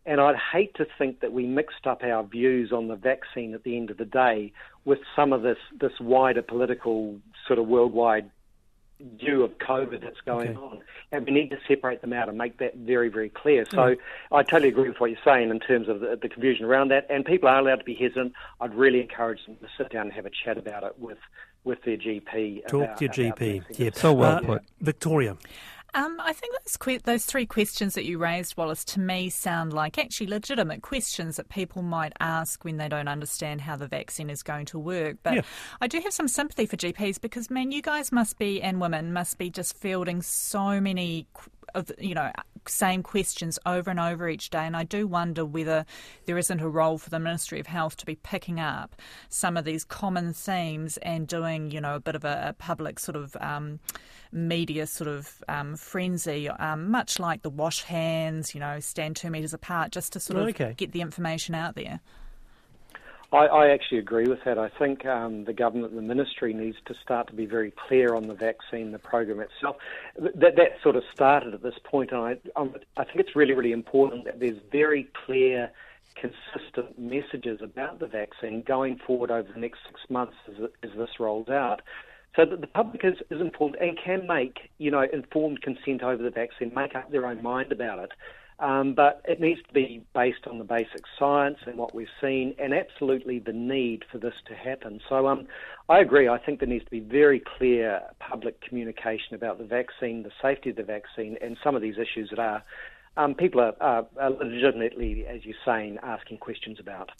And 0.08 0.22
I'd 0.22 0.36
hate 0.36 0.74
to 0.76 0.86
think 0.96 1.20
that 1.20 1.34
we 1.34 1.44
mixed 1.46 1.86
up 1.86 2.02
our 2.02 2.22
views 2.24 2.72
on 2.72 2.88
the 2.88 2.96
vaccine 2.96 3.52
at 3.52 3.62
the 3.62 3.76
end 3.76 3.90
of 3.90 3.98
the 3.98 4.06
day 4.06 4.54
with 4.86 5.00
some 5.14 5.34
of 5.34 5.42
this, 5.42 5.58
this 5.78 5.92
wider 6.00 6.40
political 6.40 7.18
sort 7.46 7.58
of 7.58 7.68
worldwide 7.68 8.30
view 9.20 9.44
of 9.44 9.58
COVID 9.58 10.00
that's 10.00 10.20
going 10.24 10.56
okay. 10.56 10.58
on. 10.58 10.80
And 11.12 11.26
we 11.26 11.32
need 11.32 11.50
to 11.50 11.58
separate 11.68 12.00
them 12.00 12.14
out 12.14 12.30
and 12.30 12.38
make 12.38 12.56
that 12.56 12.74
very, 12.74 13.10
very 13.10 13.28
clear. 13.28 13.66
So 13.70 13.76
mm. 13.76 13.96
I 14.32 14.42
totally 14.44 14.70
agree 14.70 14.88
with 14.88 14.98
what 14.98 15.10
you're 15.10 15.20
saying 15.22 15.50
in 15.50 15.60
terms 15.60 15.90
of 15.90 16.00
the, 16.00 16.18
the, 16.20 16.28
confusion 16.30 16.64
around 16.64 16.88
that. 16.88 17.06
And 17.10 17.22
people 17.22 17.50
are 17.50 17.58
allowed 17.58 17.76
to 17.76 17.84
be 17.84 17.94
hesitant. 17.94 18.32
I'd 18.62 18.74
really 18.74 19.02
encourage 19.02 19.44
them 19.44 19.56
to 19.56 19.68
sit 19.76 19.92
down 19.92 20.06
and 20.06 20.12
have 20.14 20.24
a 20.24 20.30
chat 20.30 20.56
about 20.56 20.84
it 20.84 20.98
with, 20.98 21.18
with 21.64 21.82
their 21.84 21.98
GP. 21.98 22.66
Talk 22.66 22.82
about, 22.82 22.96
to 22.96 23.04
your 23.04 23.12
GP. 23.12 23.78
Yeah, 23.78 23.90
so 23.92 24.14
well 24.14 24.36
uh, 24.36 24.40
put. 24.40 24.62
Victoria. 24.80 25.36
Um, 25.98 26.20
I 26.20 26.32
think 26.32 26.54
those 26.54 26.76
que- 26.76 27.00
those 27.02 27.24
three 27.24 27.44
questions 27.44 27.94
that 27.94 28.04
you 28.04 28.18
raised, 28.18 28.56
Wallace, 28.56 28.84
to 28.86 29.00
me 29.00 29.30
sound 29.30 29.72
like 29.72 29.98
actually 29.98 30.28
legitimate 30.28 30.80
questions 30.80 31.36
that 31.36 31.48
people 31.48 31.82
might 31.82 32.12
ask 32.20 32.64
when 32.64 32.76
they 32.76 32.88
don't 32.88 33.08
understand 33.08 33.62
how 33.62 33.74
the 33.74 33.88
vaccine 33.88 34.30
is 34.30 34.44
going 34.44 34.66
to 34.66 34.78
work. 34.78 35.16
But 35.24 35.34
yeah. 35.34 35.42
I 35.80 35.88
do 35.88 35.98
have 36.00 36.12
some 36.12 36.28
sympathy 36.28 36.66
for 36.66 36.76
GPs 36.76 37.20
because, 37.20 37.50
man, 37.50 37.72
you 37.72 37.82
guys 37.82 38.12
must 38.12 38.38
be 38.38 38.62
and 38.62 38.80
women 38.80 39.12
must 39.12 39.38
be 39.38 39.50
just 39.50 39.76
fielding 39.76 40.22
so 40.22 40.80
many 40.80 41.26
of 41.74 41.90
you 41.98 42.14
know 42.14 42.30
same 42.66 43.02
questions 43.02 43.58
over 43.64 43.90
and 43.90 44.00
over 44.00 44.28
each 44.28 44.50
day 44.50 44.64
and 44.66 44.76
I 44.76 44.84
do 44.84 45.06
wonder 45.06 45.44
whether 45.44 45.86
there 46.26 46.36
isn't 46.36 46.60
a 46.60 46.68
role 46.68 46.98
for 46.98 47.10
the 47.10 47.18
Ministry 47.18 47.60
of 47.60 47.66
Health 47.66 47.96
to 47.98 48.06
be 48.06 48.16
picking 48.16 48.60
up 48.60 48.96
some 49.28 49.56
of 49.56 49.64
these 49.64 49.84
common 49.84 50.32
themes 50.32 50.96
and 50.98 51.26
doing 51.26 51.70
you 51.70 51.80
know 51.80 51.94
a 51.94 52.00
bit 52.00 52.14
of 52.14 52.24
a, 52.24 52.48
a 52.48 52.52
public 52.52 52.98
sort 52.98 53.16
of 53.16 53.36
um, 53.40 53.80
media 54.32 54.86
sort 54.86 55.08
of 55.08 55.42
um, 55.48 55.76
frenzy 55.76 56.48
um, 56.48 56.90
much 56.90 57.18
like 57.18 57.42
the 57.42 57.50
wash 57.50 57.82
hands 57.82 58.54
you 58.54 58.60
know 58.60 58.80
stand 58.80 59.16
two 59.16 59.30
metres 59.30 59.54
apart 59.54 59.92
just 59.92 60.12
to 60.12 60.20
sort 60.20 60.38
of 60.38 60.48
okay. 60.48 60.74
get 60.76 60.92
the 60.92 61.00
information 61.00 61.54
out 61.54 61.74
there. 61.74 62.00
I, 63.32 63.46
I 63.46 63.70
actually 63.70 63.98
agree 63.98 64.26
with 64.26 64.38
that. 64.44 64.58
I 64.58 64.70
think 64.78 65.04
um, 65.04 65.44
the 65.44 65.52
government, 65.52 65.94
the 65.94 66.02
ministry, 66.02 66.54
needs 66.54 66.78
to 66.86 66.94
start 67.02 67.26
to 67.28 67.34
be 67.34 67.44
very 67.44 67.72
clear 67.88 68.14
on 68.14 68.26
the 68.26 68.34
vaccine, 68.34 68.92
the 68.92 68.98
program 68.98 69.40
itself. 69.40 69.76
That 70.16 70.56
that 70.56 70.80
sort 70.82 70.96
of 70.96 71.02
started 71.12 71.52
at 71.52 71.62
this 71.62 71.78
point, 71.84 72.10
and 72.12 72.20
I 72.20 72.36
um, 72.56 72.74
I 72.96 73.04
think 73.04 73.20
it's 73.20 73.36
really 73.36 73.54
really 73.54 73.72
important 73.72 74.24
that 74.24 74.40
there's 74.40 74.58
very 74.72 75.08
clear, 75.26 75.70
consistent 76.16 76.98
messages 76.98 77.60
about 77.62 77.98
the 78.00 78.06
vaccine 78.06 78.62
going 78.66 78.98
forward 79.06 79.30
over 79.30 79.48
the 79.52 79.60
next 79.60 79.80
six 79.86 80.00
months 80.08 80.36
as, 80.48 80.68
as 80.82 80.90
this 80.96 81.20
rolls 81.20 81.48
out 81.48 81.82
so 82.36 82.44
that 82.44 82.60
the 82.60 82.66
public 82.66 83.04
is, 83.04 83.14
is 83.30 83.40
informed 83.40 83.76
and 83.80 83.98
can 84.02 84.26
make, 84.26 84.70
you 84.78 84.90
know, 84.90 85.04
informed 85.12 85.60
consent 85.60 86.02
over 86.02 86.22
the 86.22 86.30
vaccine, 86.30 86.72
make 86.74 86.94
up 86.94 87.10
their 87.10 87.26
own 87.26 87.42
mind 87.42 87.72
about 87.72 87.98
it. 87.98 88.12
Um, 88.60 88.94
but 88.94 89.22
it 89.24 89.40
needs 89.40 89.60
to 89.68 89.72
be 89.72 90.02
based 90.14 90.48
on 90.48 90.58
the 90.58 90.64
basic 90.64 91.02
science 91.16 91.58
and 91.64 91.78
what 91.78 91.94
we've 91.94 92.08
seen, 92.20 92.56
and 92.58 92.74
absolutely 92.74 93.38
the 93.38 93.52
need 93.52 94.04
for 94.10 94.18
this 94.18 94.34
to 94.46 94.54
happen. 94.54 95.00
So 95.08 95.28
um, 95.28 95.46
I 95.88 96.00
agree. 96.00 96.28
I 96.28 96.38
think 96.38 96.58
there 96.58 96.68
needs 96.68 96.84
to 96.84 96.90
be 96.90 96.98
very 96.98 97.40
clear 97.40 98.00
public 98.18 98.60
communication 98.60 99.34
about 99.34 99.58
the 99.58 99.64
vaccine, 99.64 100.24
the 100.24 100.32
safety 100.42 100.70
of 100.70 100.76
the 100.76 100.82
vaccine, 100.82 101.36
and 101.40 101.56
some 101.62 101.76
of 101.76 101.82
these 101.82 101.98
issues 101.98 102.30
that 102.30 102.40
are 102.40 102.64
um, 103.16 103.34
people 103.34 103.60
are, 103.60 103.74
are, 103.80 104.06
are, 104.20 104.30
legitimately, 104.30 105.26
as 105.26 105.44
you're 105.44 105.56
saying, 105.64 105.98
asking 106.04 106.38
questions 106.38 106.78
about. 106.78 107.10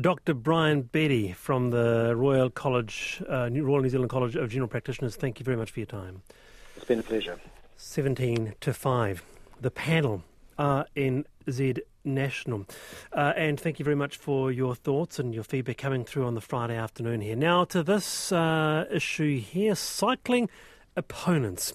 Dr. 0.00 0.32
Brian 0.32 0.82
Betty 0.82 1.32
from 1.32 1.70
the 1.70 2.14
Royal 2.16 2.48
College, 2.48 3.22
uh, 3.28 3.50
Royal 3.52 3.82
New 3.82 3.90
Zealand 3.90 4.08
College 4.08 4.34
of 4.34 4.48
General 4.48 4.68
Practitioners, 4.68 5.14
thank 5.14 5.38
you 5.38 5.44
very 5.44 5.56
much 5.56 5.70
for 5.70 5.80
your 5.80 5.86
time. 5.86 6.22
It's 6.74 6.86
been 6.86 7.00
a 7.00 7.02
pleasure. 7.02 7.38
17 7.76 8.54
to 8.60 8.72
5. 8.72 9.22
The 9.60 9.70
panel 9.70 10.22
RNZ 10.58 11.78
National. 12.04 12.66
Uh, 13.12 13.32
and 13.36 13.58
thank 13.58 13.78
you 13.78 13.84
very 13.84 13.96
much 13.96 14.16
for 14.16 14.52
your 14.52 14.74
thoughts 14.74 15.18
and 15.18 15.34
your 15.34 15.44
feedback 15.44 15.78
coming 15.78 16.04
through 16.04 16.24
on 16.24 16.34
the 16.34 16.40
Friday 16.40 16.76
afternoon 16.76 17.20
here. 17.20 17.36
Now 17.36 17.64
to 17.64 17.82
this 17.82 18.30
uh, 18.32 18.86
issue 18.90 19.40
here 19.40 19.74
cycling 19.74 20.48
opponents 20.96 21.74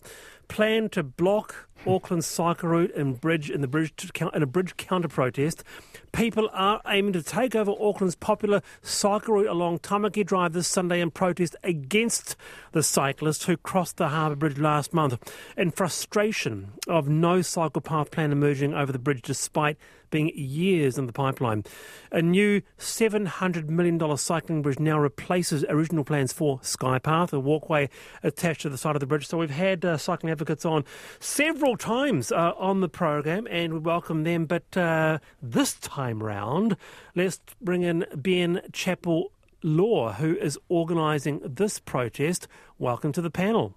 plan 0.51 0.89
to 0.89 1.01
block 1.01 1.69
Auckland's 1.87 2.25
cycle 2.25 2.67
route 2.67 2.93
and 2.93 3.21
bridge 3.21 3.49
in 3.49 3.61
the 3.61 3.67
bridge 3.69 3.93
in 4.33 4.43
a 4.43 4.45
bridge 4.45 4.75
counter 4.75 5.07
protest. 5.07 5.63
People 6.11 6.49
are 6.51 6.81
aiming 6.85 7.13
to 7.13 7.23
take 7.23 7.55
over 7.55 7.71
Auckland's 7.71 8.15
popular 8.15 8.61
cycle 8.81 9.35
route 9.35 9.47
along 9.47 9.79
Tamaki 9.79 10.25
Drive 10.25 10.51
this 10.51 10.67
Sunday 10.67 10.99
in 10.99 11.09
protest 11.09 11.55
against 11.63 12.35
the 12.73 12.83
cyclists 12.83 13.45
who 13.45 13.55
crossed 13.55 13.95
the 13.95 14.09
harbour 14.09 14.35
bridge 14.35 14.59
last 14.59 14.93
month. 14.93 15.17
In 15.55 15.71
frustration 15.71 16.73
of 16.85 17.07
no 17.07 17.41
cycle 17.41 17.81
path 17.81 18.11
plan 18.11 18.33
emerging 18.33 18.73
over 18.73 18.91
the 18.91 18.99
bridge 18.99 19.21
despite 19.21 19.77
being 20.11 20.31
years 20.35 20.97
in 20.97 21.07
the 21.07 21.13
pipeline. 21.13 21.63
A 22.11 22.21
new 22.21 22.61
$700 22.77 23.69
million 23.69 24.17
cycling 24.17 24.61
bridge 24.61 24.79
now 24.79 24.99
replaces 24.99 25.65
original 25.69 26.03
plans 26.03 26.31
for 26.31 26.59
Skypath, 26.59 27.33
a 27.33 27.39
walkway 27.39 27.89
attached 28.21 28.61
to 28.61 28.69
the 28.69 28.77
side 28.77 28.95
of 28.95 28.99
the 28.99 29.07
bridge. 29.07 29.27
So 29.27 29.37
we've 29.37 29.49
had 29.49 29.83
uh, 29.83 29.97
cycling 29.97 30.31
advocates 30.31 30.65
on 30.65 30.85
several 31.19 31.77
times 31.77 32.31
uh, 32.31 32.53
on 32.57 32.81
the 32.81 32.89
program 32.89 33.47
and 33.49 33.73
we 33.73 33.79
welcome 33.79 34.23
them. 34.23 34.45
But 34.45 34.77
uh, 34.77 35.19
this 35.41 35.73
time 35.75 36.21
round, 36.21 36.77
let's 37.15 37.39
bring 37.61 37.81
in 37.81 38.05
Ben 38.15 38.61
Chappell 38.71 39.31
Law, 39.63 40.13
who 40.13 40.35
is 40.37 40.57
organising 40.69 41.39
this 41.43 41.79
protest. 41.79 42.47
Welcome 42.77 43.11
to 43.13 43.21
the 43.21 43.31
panel. 43.31 43.75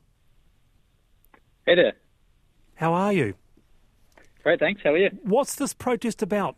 Hey 1.66 1.74
there. 1.76 1.94
How 2.74 2.92
are 2.92 3.12
you? 3.12 3.34
Great, 4.44 4.60
thanks. 4.60 4.82
How 4.84 4.90
are 4.90 4.98
you? 4.98 5.10
What's 5.22 5.54
this 5.54 5.72
protest 5.72 6.22
about? 6.22 6.54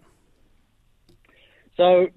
So, 1.77 2.09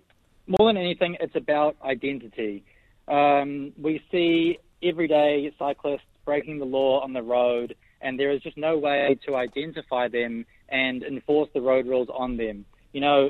more 0.47 0.67
than 0.67 0.77
anything, 0.77 1.15
it's 1.19 1.35
about 1.35 1.77
identity. 1.83 2.63
Um, 3.07 3.71
we 3.79 4.01
see 4.11 4.57
everyday 4.81 5.51
cyclists 5.59 6.01
breaking 6.25 6.57
the 6.57 6.65
law 6.65 7.01
on 7.01 7.13
the 7.13 7.21
road, 7.21 7.75
and 8.01 8.19
there 8.19 8.31
is 8.31 8.41
just 8.41 8.57
no 8.57 8.79
way 8.79 9.19
to 9.27 9.35
identify 9.35 10.07
them 10.07 10.43
and 10.69 11.03
enforce 11.03 11.49
the 11.53 11.61
road 11.61 11.85
rules 11.85 12.09
on 12.11 12.35
them. 12.35 12.65
You 12.91 13.01
know, 13.01 13.29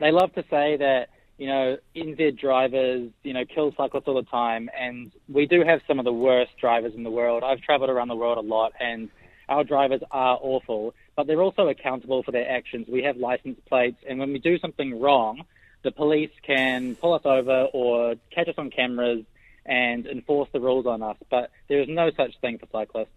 they 0.00 0.10
love 0.10 0.34
to 0.34 0.42
say 0.50 0.76
that 0.76 1.06
you 1.38 1.46
know, 1.46 1.78
NZ 1.96 2.38
drivers, 2.38 3.10
you 3.22 3.32
know, 3.32 3.44
kill 3.46 3.72
cyclists 3.76 4.04
all 4.06 4.16
the 4.16 4.28
time, 4.28 4.68
and 4.78 5.10
we 5.26 5.46
do 5.46 5.62
have 5.64 5.80
some 5.86 5.98
of 5.98 6.04
the 6.04 6.12
worst 6.12 6.50
drivers 6.60 6.92
in 6.94 7.02
the 7.02 7.10
world. 7.10 7.42
I've 7.42 7.62
travelled 7.62 7.88
around 7.88 8.08
the 8.08 8.16
world 8.16 8.36
a 8.36 8.42
lot, 8.42 8.72
and 8.78 9.08
our 9.48 9.64
drivers 9.64 10.00
are 10.10 10.38
awful, 10.40 10.94
but 11.20 11.26
they're 11.26 11.42
also 11.42 11.68
accountable 11.68 12.22
for 12.22 12.32
their 12.32 12.50
actions. 12.50 12.86
We 12.88 13.02
have 13.02 13.18
license 13.18 13.60
plates, 13.68 13.98
and 14.08 14.18
when 14.18 14.32
we 14.32 14.38
do 14.38 14.58
something 14.58 14.98
wrong, 14.98 15.44
the 15.82 15.90
police 15.90 16.30
can 16.42 16.94
pull 16.96 17.12
us 17.12 17.20
over 17.26 17.66
or 17.74 18.14
catch 18.34 18.48
us 18.48 18.54
on 18.56 18.70
cameras 18.70 19.26
and 19.66 20.06
enforce 20.06 20.48
the 20.54 20.60
rules 20.60 20.86
on 20.86 21.02
us. 21.02 21.18
But 21.30 21.50
there 21.68 21.82
is 21.82 21.88
no 21.90 22.10
such 22.16 22.40
thing 22.40 22.56
for 22.56 22.66
cyclists. 22.72 23.08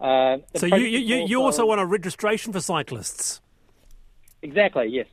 Uh, 0.00 0.38
so 0.56 0.64
you, 0.64 0.78
you, 0.78 1.26
you 1.26 1.42
also 1.42 1.66
want 1.66 1.82
a 1.82 1.84
registration 1.84 2.54
for 2.54 2.60
cyclists? 2.62 3.42
Exactly, 4.40 4.86
yes. 4.88 5.06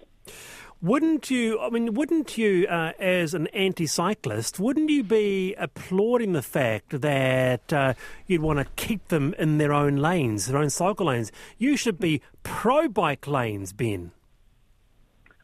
Wouldn't 0.82 1.30
you? 1.30 1.60
I 1.60 1.70
mean, 1.70 1.94
wouldn't 1.94 2.38
you, 2.38 2.66
uh, 2.68 2.94
as 3.00 3.34
an 3.34 3.48
anti-cyclist, 3.48 4.62
wouldn't 4.62 4.90
you 4.90 5.04
be 5.04 5.54
applauding 5.56 6.32
the 6.32 6.42
fact 6.42 7.02
that 7.02 7.74
uh, 7.74 7.96
you'd 8.28 8.42
want 8.42 8.60
to 8.60 8.66
keep 8.78 9.10
them 9.10 9.36
in 9.38 9.58
their 9.58 9.74
own 9.74 9.98
lanes, 9.98 10.48
their 10.48 10.58
own 10.58 10.70
cycle 10.70 11.08
lanes? 11.08 11.34
You 11.58 11.76
should 11.76 12.00
be 12.00 12.22
pro-bike 12.44 13.28
lanes, 13.28 13.74
Ben. 13.74 14.12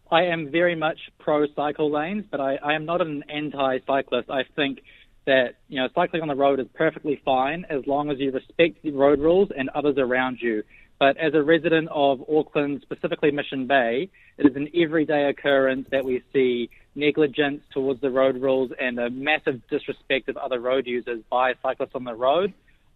I 0.10 0.24
am 0.24 0.51
very 0.51 0.75
much 0.75 1.00
pro-cycle 1.20 1.92
lanes, 1.92 2.24
but 2.32 2.39
I, 2.39 2.56
I 2.56 2.75
am 2.75 2.86
not 2.86 3.01
an 3.01 3.25
anti-cyclist. 3.27 4.30
I 4.30 4.44
think 4.56 4.84
that 5.25 5.56
you 5.68 5.82
know 5.82 5.89
cycling 5.94 6.22
on 6.22 6.30
the 6.30 6.36
road 6.36 6.62
is 6.62 6.68
perfectly 6.75 7.22
fine 7.25 7.65
as 7.70 7.86
long 7.88 8.10
as 8.10 8.20
you 8.20 8.32
respect 8.32 8.82
the 8.84 8.92
road 8.92 9.20
rules 9.20 9.50
and 9.58 9.68
others 9.70 9.98
around 9.98 10.38
you. 10.39 10.63
But 11.00 11.18
as 11.18 11.34
a 11.34 11.44
resident 11.44 11.90
of 11.92 12.24
Auckland, 12.30 12.82
specifically 12.82 13.32
Mission 13.32 13.68
Bay, 13.68 14.10
it 14.38 14.46
is 14.46 14.56
an 14.56 14.70
everyday 14.74 15.25
occurrence 15.25 15.88
that 15.92 16.06
we 16.06 16.24
see 16.32 16.70
negligence 16.96 17.62
towards 17.74 18.00
the 18.00 18.10
road 18.10 18.38
rules 18.42 18.72
and 18.80 18.98
a 19.00 19.10
massive 19.10 19.62
disrespect 19.70 20.30
of 20.30 20.38
other 20.38 20.60
road 20.60 20.88
users 20.88 21.22
by 21.30 21.54
cyclists 21.62 21.96
on 21.96 22.06
the 22.06 22.14
road. 22.14 22.54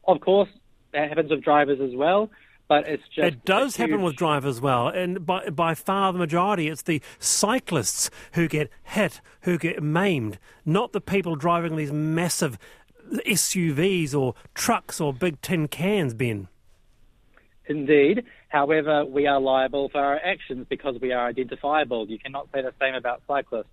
Of 0.07 0.21
course, 0.21 0.49
that 0.93 1.09
happens 1.09 1.29
with 1.29 1.43
drivers 1.43 1.81
as 1.81 1.95
well. 1.95 2.29
But 2.69 2.87
it's 2.87 3.03
just 3.07 3.27
it 3.27 3.45
does 3.45 3.77
happen 3.77 4.03
with 4.03 4.15
drivers 4.15 4.57
as 4.57 4.61
well, 4.61 4.89
and 4.89 5.25
by 5.25 5.49
by 5.49 5.73
far 5.73 6.13
the 6.13 6.19
majority, 6.19 6.67
it's 6.67 6.83
the 6.83 7.01
cyclists 7.17 8.11
who 8.33 8.47
get 8.47 8.69
hit, 8.83 9.21
who 9.41 9.57
get 9.57 9.81
maimed, 9.81 10.37
not 10.65 10.91
the 10.91 11.01
people 11.01 11.35
driving 11.35 11.77
these 11.77 11.91
massive 11.91 12.59
SUVs 13.25 14.13
or 14.13 14.35
trucks 14.53 15.01
or 15.01 15.11
big 15.11 15.41
tin 15.41 15.67
cans. 15.67 16.13
Ben. 16.13 16.47
Indeed. 17.69 18.25
However, 18.49 19.05
we 19.05 19.27
are 19.27 19.39
liable 19.39 19.89
for 19.89 19.99
our 19.99 20.17
actions 20.17 20.65
because 20.67 20.95
we 20.99 21.13
are 21.13 21.27
identifiable. 21.27 22.09
You 22.09 22.17
cannot 22.17 22.49
say 22.51 22.63
the 22.63 22.73
same 22.81 22.95
about 22.95 23.21
cyclists. 23.27 23.67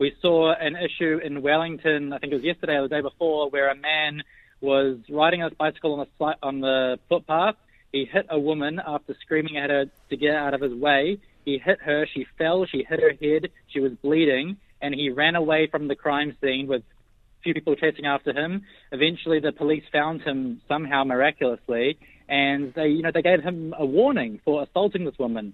We 0.00 0.14
saw 0.22 0.54
an 0.54 0.74
issue 0.74 1.20
in 1.22 1.42
Wellington, 1.42 2.14
I 2.14 2.18
think 2.18 2.32
it 2.32 2.36
was 2.36 2.44
yesterday 2.44 2.76
or 2.76 2.82
the 2.82 2.88
day 2.88 3.02
before, 3.02 3.50
where 3.50 3.70
a 3.70 3.76
man 3.76 4.22
was 4.62 4.96
riding 5.10 5.42
a 5.42 5.50
bicycle 5.50 6.00
on 6.00 6.06
the, 6.18 6.34
on 6.42 6.60
the 6.60 6.98
footpath. 7.10 7.56
He 7.92 8.06
hit 8.10 8.26
a 8.30 8.38
woman 8.38 8.80
after 8.84 9.14
screaming 9.20 9.58
at 9.58 9.68
her 9.68 9.84
to 10.08 10.16
get 10.16 10.34
out 10.34 10.54
of 10.54 10.62
his 10.62 10.72
way. 10.72 11.18
He 11.44 11.58
hit 11.58 11.82
her. 11.82 12.06
She 12.14 12.26
fell. 12.38 12.64
She 12.64 12.86
hit 12.88 13.00
her 13.00 13.12
head. 13.20 13.50
She 13.68 13.80
was 13.80 13.92
bleeding. 14.02 14.56
And 14.80 14.94
he 14.94 15.10
ran 15.10 15.36
away 15.36 15.68
from 15.70 15.88
the 15.88 15.94
crime 15.94 16.34
scene 16.40 16.66
with 16.66 16.80
a 16.80 17.42
few 17.42 17.52
people 17.52 17.76
chasing 17.76 18.06
after 18.06 18.32
him. 18.32 18.62
Eventually, 18.92 19.40
the 19.40 19.52
police 19.52 19.84
found 19.92 20.22
him 20.22 20.62
somehow 20.68 21.04
miraculously 21.04 21.98
and 22.32 22.72
they, 22.72 22.88
you 22.88 23.02
know, 23.02 23.10
they 23.12 23.20
gave 23.20 23.42
him 23.42 23.74
a 23.78 23.84
warning 23.84 24.40
for 24.42 24.62
assaulting 24.62 25.04
this 25.04 25.18
woman. 25.18 25.52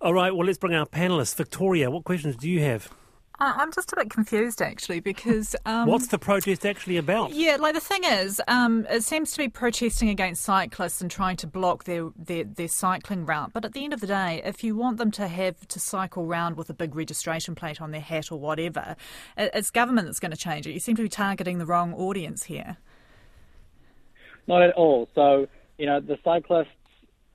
All 0.00 0.12
right, 0.12 0.34
well, 0.34 0.44
let's 0.44 0.58
bring 0.58 0.74
our 0.74 0.84
panelists. 0.84 1.36
Victoria, 1.36 1.90
what 1.92 2.02
questions 2.02 2.34
do 2.34 2.50
you 2.50 2.60
have? 2.60 2.92
I'm 3.38 3.70
just 3.70 3.92
a 3.92 3.96
bit 3.96 4.10
confused 4.10 4.62
actually 4.62 5.00
because. 5.00 5.54
Um, 5.66 5.88
What's 5.88 6.06
the 6.06 6.18
protest 6.18 6.64
actually 6.64 6.96
about? 6.96 7.32
Yeah, 7.32 7.56
like 7.56 7.74
the 7.74 7.80
thing 7.80 8.04
is, 8.04 8.40
um, 8.46 8.86
it 8.88 9.02
seems 9.02 9.32
to 9.32 9.38
be 9.38 9.48
protesting 9.48 10.08
against 10.08 10.42
cyclists 10.42 11.00
and 11.00 11.10
trying 11.10 11.36
to 11.38 11.46
block 11.48 11.84
their, 11.84 12.10
their, 12.16 12.44
their 12.44 12.68
cycling 12.68 13.26
route. 13.26 13.52
But 13.52 13.64
at 13.64 13.72
the 13.72 13.82
end 13.82 13.92
of 13.92 14.00
the 14.00 14.06
day, 14.06 14.42
if 14.44 14.62
you 14.62 14.76
want 14.76 14.98
them 14.98 15.10
to 15.12 15.26
have 15.26 15.66
to 15.66 15.80
cycle 15.80 16.24
round 16.24 16.56
with 16.56 16.70
a 16.70 16.74
big 16.74 16.94
registration 16.94 17.56
plate 17.56 17.80
on 17.80 17.90
their 17.90 18.00
hat 18.00 18.30
or 18.30 18.38
whatever, 18.38 18.94
it's 19.36 19.70
government 19.70 20.06
that's 20.06 20.20
going 20.20 20.30
to 20.30 20.36
change 20.36 20.68
it. 20.68 20.72
You 20.72 20.78
seem 20.78 20.94
to 20.96 21.02
be 21.02 21.08
targeting 21.08 21.58
the 21.58 21.66
wrong 21.66 21.92
audience 21.94 22.44
here. 22.44 22.76
Not 24.46 24.62
at 24.62 24.74
all. 24.74 25.08
So 25.16 25.48
you 25.78 25.86
know, 25.86 26.00
the 26.00 26.18
cyclists, 26.24 26.68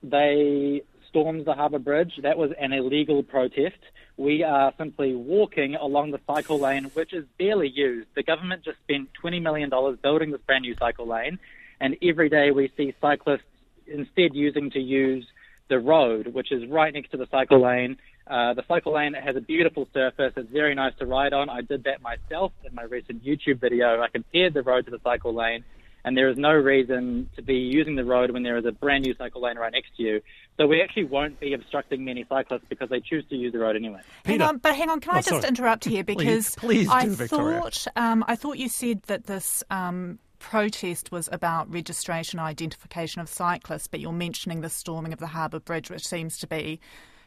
they 0.02 0.82
stormed 1.08 1.44
the 1.44 1.54
harbour 1.54 1.78
bridge. 1.78 2.14
That 2.22 2.38
was 2.38 2.50
an 2.58 2.72
illegal 2.72 3.22
protest. 3.22 3.78
We 4.16 4.42
are 4.42 4.72
simply 4.78 5.14
walking 5.14 5.74
along 5.74 6.10
the 6.10 6.20
cycle 6.26 6.58
lane, 6.58 6.84
which 6.94 7.12
is 7.12 7.24
barely 7.38 7.68
used. 7.68 8.08
The 8.14 8.22
government 8.22 8.64
just 8.64 8.78
spent 8.78 9.10
$20 9.22 9.42
million 9.42 9.70
building 10.02 10.30
this 10.30 10.40
brand 10.46 10.62
new 10.62 10.74
cycle 10.76 11.06
lane, 11.06 11.38
and 11.80 11.96
every 12.02 12.28
day 12.28 12.50
we 12.50 12.70
see 12.76 12.94
cyclists 13.00 13.42
instead 13.86 14.34
using 14.34 14.70
to 14.70 14.80
use 14.80 15.26
the 15.68 15.78
road, 15.78 16.28
which 16.28 16.52
is 16.52 16.68
right 16.68 16.92
next 16.92 17.10
to 17.10 17.16
the 17.16 17.26
cycle 17.30 17.60
lane. 17.60 17.96
Uh, 18.26 18.54
the 18.54 18.64
cycle 18.68 18.92
lane 18.92 19.14
has 19.14 19.36
a 19.36 19.40
beautiful 19.40 19.88
surface. 19.92 20.32
It's 20.36 20.50
very 20.50 20.74
nice 20.74 20.94
to 20.98 21.06
ride 21.06 21.32
on. 21.32 21.48
I 21.48 21.60
did 21.60 21.84
that 21.84 22.02
myself 22.02 22.52
in 22.64 22.74
my 22.74 22.84
recent 22.84 23.24
YouTube 23.24 23.60
video. 23.60 24.00
I 24.00 24.08
compared 24.08 24.54
the 24.54 24.62
road 24.62 24.84
to 24.84 24.90
the 24.90 25.00
cycle 25.02 25.34
lane, 25.34 25.64
and 26.04 26.16
there 26.16 26.28
is 26.28 26.36
no 26.36 26.52
reason 26.52 27.30
to 27.36 27.42
be 27.42 27.54
using 27.54 27.96
the 27.96 28.04
road 28.04 28.30
when 28.30 28.42
there 28.42 28.56
is 28.56 28.64
a 28.64 28.72
brand 28.72 29.04
new 29.04 29.14
cycle 29.14 29.42
lane 29.42 29.56
right 29.56 29.72
next 29.72 29.96
to 29.96 30.02
you. 30.02 30.20
So 30.56 30.66
we 30.66 30.82
actually 30.82 31.04
won't 31.04 31.40
be 31.40 31.54
obstructing 31.54 32.04
many 32.04 32.24
cyclists 32.28 32.64
because 32.68 32.90
they 32.90 33.00
choose 33.00 33.24
to 33.30 33.36
use 33.36 33.52
the 33.52 33.58
road 33.58 33.76
anyway. 33.76 34.00
Hang 34.24 34.42
on, 34.42 34.58
but 34.58 34.74
hang 34.74 34.90
on, 34.90 35.00
can 35.00 35.14
oh, 35.14 35.18
I 35.18 35.22
just 35.22 35.28
sorry. 35.28 35.48
interrupt 35.48 35.84
here 35.84 36.04
because 36.04 36.54
please, 36.56 36.86
please 36.86 36.88
I 36.88 37.04
do, 37.06 37.14
thought 37.14 37.86
um, 37.96 38.24
I 38.26 38.36
thought 38.36 38.58
you 38.58 38.68
said 38.68 39.02
that 39.04 39.26
this. 39.26 39.62
Um, 39.70 40.18
protest 40.38 41.12
was 41.12 41.28
about 41.30 41.72
registration 41.72 42.40
identification 42.40 43.20
of 43.20 43.28
cyclists, 43.28 43.86
but 43.86 44.00
you're 44.00 44.10
mentioning 44.10 44.60
the 44.60 44.68
storming 44.68 45.12
of 45.12 45.20
the 45.20 45.28
Harbour 45.28 45.60
Bridge, 45.60 45.88
which 45.88 46.04
seems 46.04 46.36
to 46.38 46.48
be 46.48 46.80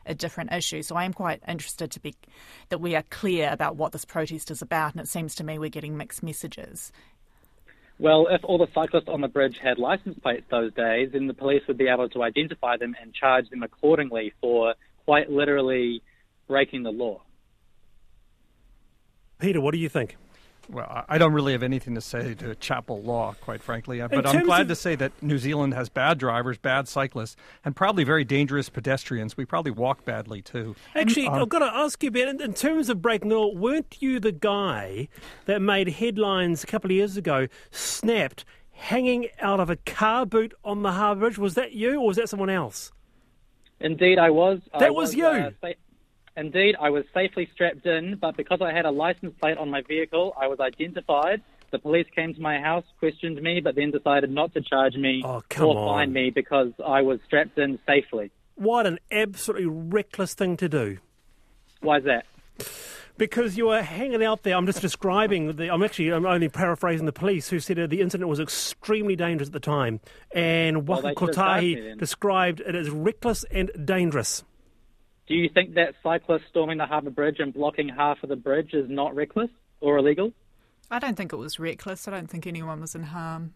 a 0.05 0.13
different 0.13 0.51
issue. 0.51 0.82
So 0.82 0.96
I 0.96 1.05
am 1.05 1.13
quite 1.13 1.41
interested 1.48 1.91
to 1.91 2.00
be 2.00 2.13
that 2.70 2.79
we 2.79 2.96
are 2.96 3.03
clear 3.10 3.50
about 3.51 3.75
what 3.75 3.91
this 3.91 4.05
protest 4.05 4.51
is 4.51 4.62
about, 4.62 4.94
and 4.94 5.01
it 5.01 5.08
seems 5.08 5.36
to 5.36 5.44
me 5.44 5.58
we're 5.58 5.70
getting 5.70 5.98
mixed 5.98 6.24
messages. 6.24 6.91
Well, 7.97 8.27
if 8.29 8.43
all 8.43 8.57
the 8.57 8.67
cyclists 8.73 9.07
on 9.07 9.21
the 9.21 9.27
bridge 9.27 9.57
had 9.57 9.79
license 9.79 10.19
plates 10.19 10.45
those 10.49 10.73
days, 10.73 11.11
then 11.13 11.27
the 11.27 11.33
police 11.33 11.63
would 11.67 11.77
be 11.77 11.87
able 11.87 12.09
to 12.09 12.23
identify 12.23 12.75
them 12.77 12.95
and 13.01 13.13
charge 13.13 13.49
them 13.49 13.63
accordingly 13.63 14.33
for 14.41 14.75
quite 15.05 15.31
literally 15.31 16.01
breaking 16.47 16.83
the 16.83 16.91
law. 16.91 17.21
Peter, 19.39 19.61
what 19.61 19.73
do 19.73 19.79
you 19.79 19.89
think? 19.89 20.17
Well, 20.69 21.05
I 21.07 21.17
don't 21.17 21.34
really 21.34 21.51
have 21.51 21.63
anything 21.63 21.95
to 21.95 22.01
say 22.01 22.34
to 22.36 22.55
Chapel 22.55 23.01
Law, 23.01 23.36
quite 23.41 23.62
frankly. 23.62 24.00
But 24.00 24.25
I'm 24.25 24.43
glad 24.43 24.63
of... 24.63 24.67
to 24.69 24.75
say 24.75 24.95
that 24.95 25.12
New 25.22 25.38
Zealand 25.38 25.74
has 25.74 25.89
bad 25.89 26.17
drivers, 26.17 26.57
bad 26.57 26.88
cyclists, 26.88 27.36
and 27.63 27.75
probably 27.75 28.03
very 28.03 28.24
dangerous 28.24 28.69
pedestrians. 28.69 29.38
We 29.38 29.45
probably 29.45 29.72
walk 29.72 30.05
badly 30.05 30.41
too. 30.41 30.75
Actually, 30.95 31.27
um, 31.27 31.36
I've 31.36 31.50
got 31.50 31.60
to 31.60 31.65
ask 31.65 32.01
you, 32.03 32.12
Ben, 32.12 32.41
in 32.41 32.53
terms 32.53 32.89
of 32.89 33.01
breaking 33.01 33.29
the 33.29 33.36
law, 33.36 33.53
weren't 33.53 33.98
you 34.00 34.19
the 34.19 34.31
guy 34.31 35.07
that 35.45 35.62
made 35.62 35.89
headlines 35.89 36.63
a 36.63 36.67
couple 36.67 36.89
of 36.89 36.95
years 36.95 37.17
ago, 37.17 37.48
snapped, 37.72 38.45
hanging 38.72 39.27
out 39.39 39.60
of 39.60 39.69
a 39.69 39.75
car 39.75 40.25
boot 40.25 40.53
on 40.63 40.81
the 40.81 40.93
harbour 40.93 41.22
bridge? 41.22 41.38
Was 41.38 41.53
that 41.55 41.74
you 41.74 42.00
or 42.00 42.07
was 42.07 42.17
that 42.17 42.29
someone 42.29 42.50
else? 42.50 42.91
Indeed, 43.79 44.17
I 44.19 44.29
was. 44.29 44.62
That 44.74 44.84
I 44.84 44.89
was, 44.89 45.10
was 45.10 45.15
you. 45.15 45.25
Uh, 45.25 45.51
Indeed, 46.38 46.75
I 46.80 46.89
was 46.89 47.06
safely 47.13 47.50
strapped 47.54 47.86
in, 47.86 48.18
but 48.20 48.36
because 48.36 48.60
I 48.62 48.74
had 48.74 48.86
a 48.86 48.92
license 48.92 49.34
plate 49.39 49.58
on 49.58 49.70
my 49.70 49.82
vehicle, 49.82 50.34
I 50.39 50.48
was 50.48 50.60
identified. 50.60 51.42
The 51.72 51.80
police 51.80 52.08
came 52.13 52.34
to 52.34 52.42
my 52.42 52.60
house, 52.60 52.84
questioned 53.00 53.42
me, 53.42 53.62
but 53.62 53.75
then 53.75 53.92
decided 53.92 54.30
not 54.30 54.54
to 54.54 54.62
charge 54.62 54.96
me 54.96 55.24
oh, 55.25 55.42
or 55.62 55.94
fine 55.94 56.12
me 56.12 56.30
because 56.30 56.72
I 56.86 57.01
was 57.01 57.20
strapped 57.25 57.58
in 57.58 57.80
safely. 57.88 58.32
What 58.56 58.86
an 58.86 59.00
absolutely 59.12 59.68
reckless 59.68 60.34
thing 60.34 60.58
to 60.58 60.70
do. 60.70 60.98
Why 61.82 61.98
is 61.98 62.04
that? 62.06 62.25
Because 63.18 63.58
you 63.58 63.68
were 63.68 63.82
hanging 63.82 64.24
out 64.24 64.44
there. 64.44 64.56
I'm 64.56 64.65
just 64.65 64.82
describing 64.82 65.56
the. 65.56 65.72
I'm 65.72 65.82
actually. 65.84 66.12
I'm 66.12 66.25
only 66.25 66.50
paraphrasing 66.50 67.06
the 67.06 67.13
police 67.13 67.48
who 67.48 67.62
said 67.62 67.89
the 67.89 68.01
incident 68.01 68.30
was 68.30 68.42
extremely 68.42 69.15
dangerous 69.15 69.48
at 69.48 69.54
the 69.54 69.60
time, 69.62 70.01
and 70.34 70.86
Waka 70.86 71.04
well, 71.04 71.15
Kotahi 71.15 71.98
described 71.98 72.60
it 72.60 72.75
as 72.75 72.89
reckless 72.89 73.46
and 73.51 73.72
dangerous. 73.86 74.44
Do 75.27 75.34
you 75.34 75.50
think 75.50 75.74
that 75.75 75.96
cyclists 76.03 76.44
storming 76.50 76.77
the 76.77 76.86
Harbour 76.86 77.10
Bridge 77.10 77.38
and 77.39 77.53
blocking 77.53 77.89
half 77.89 78.22
of 78.22 78.29
the 78.29 78.36
bridge 78.36 78.74
is 78.74 78.89
not 78.89 79.15
reckless 79.15 79.50
or 79.82 79.98
illegal? 79.98 80.32
I 80.91 81.00
don't 81.00 81.15
think 81.15 81.34
it 81.34 81.38
was 81.38 81.60
reckless. 81.60 82.08
I 82.08 82.12
don't 82.12 82.29
think 82.29 82.46
anyone 82.46 82.79
was 82.79 82.94
in 82.94 83.03
harm. 83.03 83.53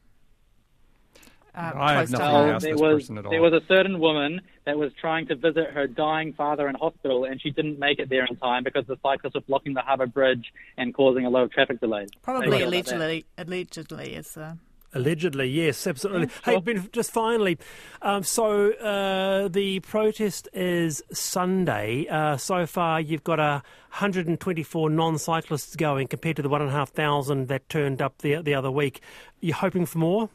Uh, 1.53 1.71
I 1.75 1.93
have 1.95 2.11
nothing 2.11 2.27
to 2.27 2.53
ask 2.53 2.63
there 2.63 2.73
this 2.73 2.81
was, 2.81 3.03
person 3.03 3.17
at 3.17 3.25
all. 3.25 3.31
There 3.31 3.41
was 3.41 3.53
a 3.53 3.61
certain 3.67 3.99
woman 3.99 4.41
that 4.65 4.77
was 4.77 4.91
trying 4.99 5.27
to 5.27 5.35
visit 5.35 5.71
her 5.71 5.87
dying 5.87 6.33
father 6.33 6.67
in 6.69 6.75
hospital, 6.75 7.25
and 7.25 7.41
she 7.41 7.49
didn't 7.49 7.79
make 7.79 7.99
it 7.99 8.09
there 8.09 8.25
in 8.25 8.35
time 8.37 8.63
because 8.63 8.85
the 8.87 8.97
cyclists 9.03 9.35
were 9.35 9.41
blocking 9.41 9.73
the 9.73 9.81
harbour 9.81 10.07
bridge 10.07 10.53
and 10.77 10.93
causing 10.93 11.25
a 11.25 11.29
lot 11.29 11.43
of 11.43 11.51
traffic 11.51 11.79
delays. 11.79 12.09
Probably 12.21 12.61
allegedly, 12.61 13.25
allegedly 13.37 14.13
is 14.15 14.31
the 14.33 14.57
Allegedly, 14.93 15.47
yes, 15.47 15.85
absolutely. 15.85 16.27
Yeah, 16.27 16.33
sure. 16.43 16.53
Hey, 16.55 16.59
ben, 16.61 16.89
just 16.91 17.11
finally, 17.11 17.59
um, 18.01 18.23
so 18.23 18.71
uh, 18.73 19.47
the 19.47 19.81
protest 19.81 20.47
is 20.51 21.03
Sunday. 21.13 22.07
Uh, 22.09 22.37
so 22.37 22.65
far, 22.65 22.99
you've 22.99 23.23
got 23.23 23.39
a 23.39 23.61
124 23.91 24.89
non-cyclists 24.89 25.75
going 25.75 26.07
compared 26.07 26.37
to 26.37 26.41
the 26.41 26.49
one 26.49 26.61
and 26.61 26.71
a 26.71 26.73
half 26.73 26.89
thousand 26.89 27.49
that 27.49 27.69
turned 27.69 28.01
up 28.01 28.19
the 28.19 28.41
the 28.41 28.55
other 28.55 28.71
week. 28.71 29.01
You're 29.41 29.55
hoping 29.55 29.85
for 29.85 29.99
more? 29.99 30.29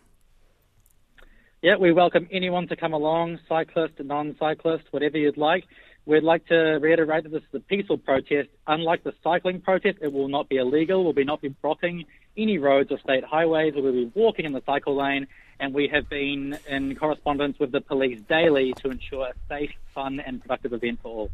Yeah, 1.61 1.77
we 1.77 1.93
welcome 1.93 2.29
anyone 2.31 2.69
to 2.69 2.77
come 2.77 2.93
along, 2.93 3.41
cyclist, 3.49 3.95
non-cyclist, 3.99 4.85
whatever 4.93 5.19
you'd 5.19 5.39
like. 5.39 5.65
We'd 6.07 6.23
like 6.23 6.47
to 6.49 6.55
reiterate 6.55 7.25
that 7.25 7.33
this 7.33 7.43
is 7.43 7.55
a 7.55 7.61
peaceful 7.61 7.97
protest. 7.97 8.51
Unlike 8.67 9.05
the 9.05 9.15
cycling 9.25 9.63
protest, 9.63 9.99
it 10.03 10.13
will 10.13 10.29
not 10.29 10.49
be 10.49 10.57
illegal. 10.59 11.03
We'll 11.03 11.15
be 11.15 11.25
not 11.25 11.41
be 11.41 11.49
blocking 11.49 12.05
any 12.37 12.59
roads 12.59 12.91
or 12.91 12.99
state 12.99 13.25
highways. 13.25 13.75
We'll 13.77 13.93
be 13.93 14.11
walking 14.15 14.45
in 14.45 14.53
the 14.53 14.63
cycle 14.67 14.97
lane, 14.97 15.27
and 15.61 15.75
we 15.75 15.89
have 15.89 16.09
been 16.09 16.59
in 16.69 16.95
correspondence 16.97 17.59
with 17.59 17.73
the 17.73 17.81
police 17.81 18.21
daily 18.29 18.73
to 18.83 18.91
ensure 18.91 19.29
a 19.29 19.33
safe, 19.49 19.73
fun, 19.95 20.21
and 20.21 20.41
productive 20.41 20.73
event 20.73 21.01
for 21.03 21.09
all. 21.09 21.31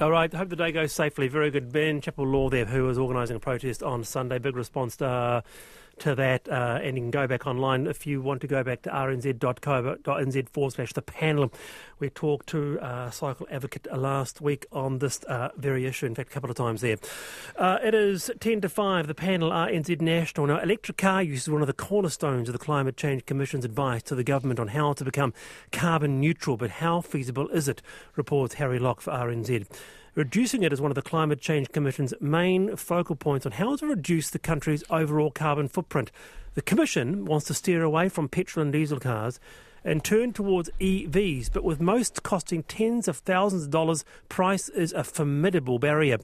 All 0.00 0.10
right. 0.10 0.32
Hope 0.32 0.48
the 0.48 0.56
day 0.56 0.72
goes 0.72 0.92
safely. 0.92 1.28
Very 1.28 1.50
good. 1.50 1.72
Ben 1.72 2.00
Chappell 2.00 2.26
Law 2.26 2.50
there, 2.50 2.64
who 2.64 2.88
is 2.88 2.98
organising 2.98 3.36
a 3.36 3.40
protest 3.40 3.82
on 3.82 4.02
Sunday. 4.02 4.38
Big 4.38 4.56
response 4.56 4.96
to. 4.96 5.06
Uh, 5.06 5.40
to 6.00 6.14
that, 6.14 6.48
uh, 6.48 6.78
and 6.82 6.96
you 6.96 7.02
can 7.02 7.10
go 7.10 7.26
back 7.26 7.46
online 7.46 7.86
if 7.86 8.06
you 8.06 8.20
want 8.20 8.40
to 8.40 8.46
go 8.46 8.62
back 8.62 8.82
to 8.82 8.90
rnz.co.nz 8.90 10.48
forward 10.48 10.72
slash 10.72 10.92
the 10.92 11.02
panel. 11.02 11.52
We 11.98 12.10
talked 12.10 12.48
to 12.48 12.80
uh, 12.80 13.10
Cycle 13.10 13.46
Advocate 13.50 13.86
last 13.96 14.40
week 14.40 14.66
on 14.72 14.98
this 14.98 15.22
uh, 15.24 15.50
very 15.56 15.86
issue, 15.86 16.06
in 16.06 16.14
fact, 16.14 16.30
a 16.30 16.32
couple 16.32 16.50
of 16.50 16.56
times 16.56 16.80
there. 16.80 16.96
Uh, 17.56 17.78
it 17.82 17.94
is 17.94 18.30
10 18.40 18.60
to 18.62 18.68
5, 18.68 19.06
the 19.06 19.14
panel 19.14 19.50
RNZ 19.50 20.00
National. 20.00 20.46
Now, 20.46 20.58
electric 20.60 20.96
car 20.96 21.22
use 21.22 21.42
is 21.42 21.50
one 21.50 21.62
of 21.62 21.66
the 21.66 21.72
cornerstones 21.72 22.48
of 22.48 22.52
the 22.52 22.58
Climate 22.58 22.96
Change 22.96 23.26
Commission's 23.26 23.64
advice 23.64 24.02
to 24.04 24.14
the 24.14 24.24
government 24.24 24.60
on 24.60 24.68
how 24.68 24.92
to 24.94 25.04
become 25.04 25.32
carbon 25.72 26.20
neutral, 26.20 26.56
but 26.56 26.70
how 26.70 27.00
feasible 27.00 27.48
is 27.48 27.68
it, 27.68 27.82
reports 28.16 28.54
Harry 28.54 28.78
Locke 28.78 29.00
for 29.00 29.12
RNZ. 29.12 29.66
Reducing 30.14 30.62
it 30.62 30.72
is 30.72 30.80
one 30.80 30.92
of 30.92 30.94
the 30.94 31.02
Climate 31.02 31.40
Change 31.40 31.70
Commission's 31.70 32.14
main 32.20 32.76
focal 32.76 33.16
points 33.16 33.46
on 33.46 33.50
how 33.50 33.74
to 33.74 33.88
reduce 33.88 34.30
the 34.30 34.38
country's 34.38 34.84
overall 34.88 35.32
carbon 35.32 35.66
footprint. 35.66 36.12
The 36.54 36.62
Commission 36.62 37.24
wants 37.24 37.46
to 37.46 37.54
steer 37.54 37.82
away 37.82 38.08
from 38.08 38.28
petrol 38.28 38.62
and 38.62 38.72
diesel 38.72 39.00
cars 39.00 39.40
and 39.82 40.04
turn 40.04 40.32
towards 40.32 40.70
EVs, 40.78 41.50
but 41.52 41.64
with 41.64 41.80
most 41.80 42.22
costing 42.22 42.62
tens 42.62 43.08
of 43.08 43.16
thousands 43.16 43.64
of 43.64 43.70
dollars, 43.70 44.04
price 44.28 44.68
is 44.68 44.92
a 44.92 45.02
formidable 45.02 45.80
barrier. 45.80 46.18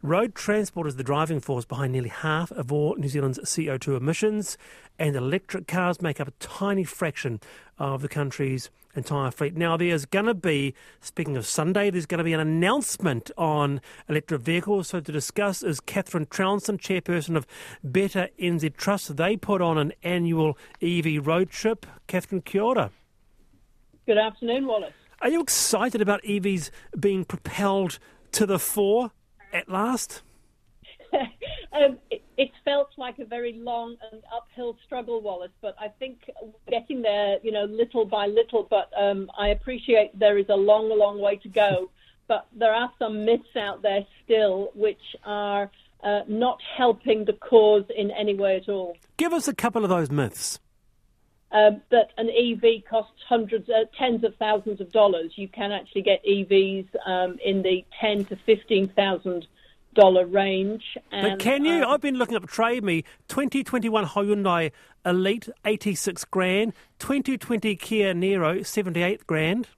Road 0.00 0.36
transport 0.36 0.86
is 0.86 0.94
the 0.94 1.02
driving 1.02 1.40
force 1.40 1.64
behind 1.64 1.92
nearly 1.92 2.10
half 2.10 2.52
of 2.52 2.72
all 2.72 2.94
New 2.94 3.08
Zealand's 3.08 3.40
CO2 3.40 3.96
emissions, 3.96 4.56
and 4.96 5.16
electric 5.16 5.66
cars 5.66 6.00
make 6.00 6.20
up 6.20 6.28
a 6.28 6.32
tiny 6.38 6.84
fraction 6.84 7.40
of 7.80 8.00
the 8.00 8.08
country's 8.08 8.70
entire 8.94 9.30
fleet. 9.30 9.56
Now, 9.56 9.76
there's 9.76 10.04
going 10.04 10.26
to 10.26 10.34
be, 10.34 10.74
speaking 11.00 11.36
of 11.36 11.46
Sunday, 11.46 11.90
there's 11.90 12.06
going 12.06 12.18
to 12.18 12.24
be 12.24 12.32
an 12.32 12.40
announcement 12.40 13.30
on 13.36 13.80
electric 14.08 14.40
vehicles. 14.40 14.88
So, 14.88 15.00
to 15.00 15.12
discuss 15.12 15.62
is 15.62 15.80
Catherine 15.80 16.26
Trounston, 16.26 16.78
chairperson 16.78 17.36
of 17.36 17.46
Better 17.82 18.28
NZ 18.40 18.76
Trust. 18.76 19.16
They 19.16 19.36
put 19.36 19.60
on 19.60 19.78
an 19.78 19.92
annual 20.02 20.58
EV 20.82 21.26
road 21.26 21.50
trip. 21.50 21.86
Catherine, 22.06 22.42
kia 22.42 22.62
ora. 22.62 22.90
Good 24.06 24.18
afternoon, 24.18 24.66
Wallace. 24.66 24.92
Are 25.20 25.30
you 25.30 25.40
excited 25.40 26.02
about 26.02 26.22
EVs 26.22 26.70
being 26.98 27.24
propelled 27.24 27.98
to 28.32 28.44
the 28.44 28.58
fore 28.58 29.12
at 29.52 29.68
last? 29.68 30.22
um, 31.72 31.98
it, 32.10 32.22
it's 32.36 32.54
felt 32.64 32.90
like 32.96 33.18
a 33.18 33.24
very 33.24 33.54
long 33.54 33.96
and 34.10 34.22
uphill 34.34 34.76
struggle, 34.84 35.20
Wallace, 35.20 35.52
but 35.60 35.74
I 35.80 35.88
think 35.88 36.30
getting 36.68 37.02
there, 37.02 37.38
you 37.42 37.52
know, 37.52 37.64
little 37.64 38.04
by 38.04 38.26
little. 38.26 38.66
But 38.68 38.90
um, 38.98 39.30
I 39.38 39.48
appreciate 39.48 40.18
there 40.18 40.38
is 40.38 40.46
a 40.48 40.56
long, 40.56 40.96
long 40.96 41.20
way 41.20 41.36
to 41.36 41.48
go. 41.48 41.90
But 42.26 42.46
there 42.56 42.72
are 42.72 42.90
some 42.98 43.26
myths 43.26 43.54
out 43.54 43.82
there 43.82 44.00
still 44.24 44.70
which 44.74 45.14
are 45.24 45.70
uh, 46.02 46.20
not 46.26 46.58
helping 46.74 47.26
the 47.26 47.34
cause 47.34 47.84
in 47.94 48.10
any 48.12 48.34
way 48.34 48.56
at 48.56 48.66
all. 48.66 48.96
Give 49.18 49.34
us 49.34 49.46
a 49.46 49.54
couple 49.54 49.84
of 49.84 49.90
those 49.90 50.10
myths. 50.10 50.58
Um, 51.52 51.82
that 51.90 52.12
an 52.16 52.30
EV 52.30 52.84
costs 52.88 53.22
hundreds, 53.28 53.68
uh, 53.68 53.84
tens 53.98 54.24
of 54.24 54.34
thousands 54.36 54.80
of 54.80 54.90
dollars. 54.90 55.32
You 55.36 55.48
can 55.48 55.70
actually 55.70 56.00
get 56.00 56.24
EVs 56.24 56.88
um, 57.06 57.38
in 57.44 57.60
the 57.60 57.84
ten 58.00 58.24
to 58.24 58.36
fifteen 58.36 58.88
thousand 58.88 59.46
dollar 59.94 60.26
range. 60.26 60.82
And, 61.10 61.32
but 61.32 61.38
can 61.38 61.64
you? 61.64 61.82
Um, 61.82 61.90
I've 61.90 62.00
been 62.00 62.16
looking 62.16 62.36
up 62.36 62.46
Trade 62.46 62.84
Me 62.84 63.02
2021 63.28 64.06
Hyundai 64.06 64.72
Elite 65.04 65.48
86 65.64 66.24
grand, 66.26 66.72
2020 66.98 67.76
Kia 67.76 68.14
Niro 68.14 68.64
78 68.64 69.26
grand. 69.26 69.68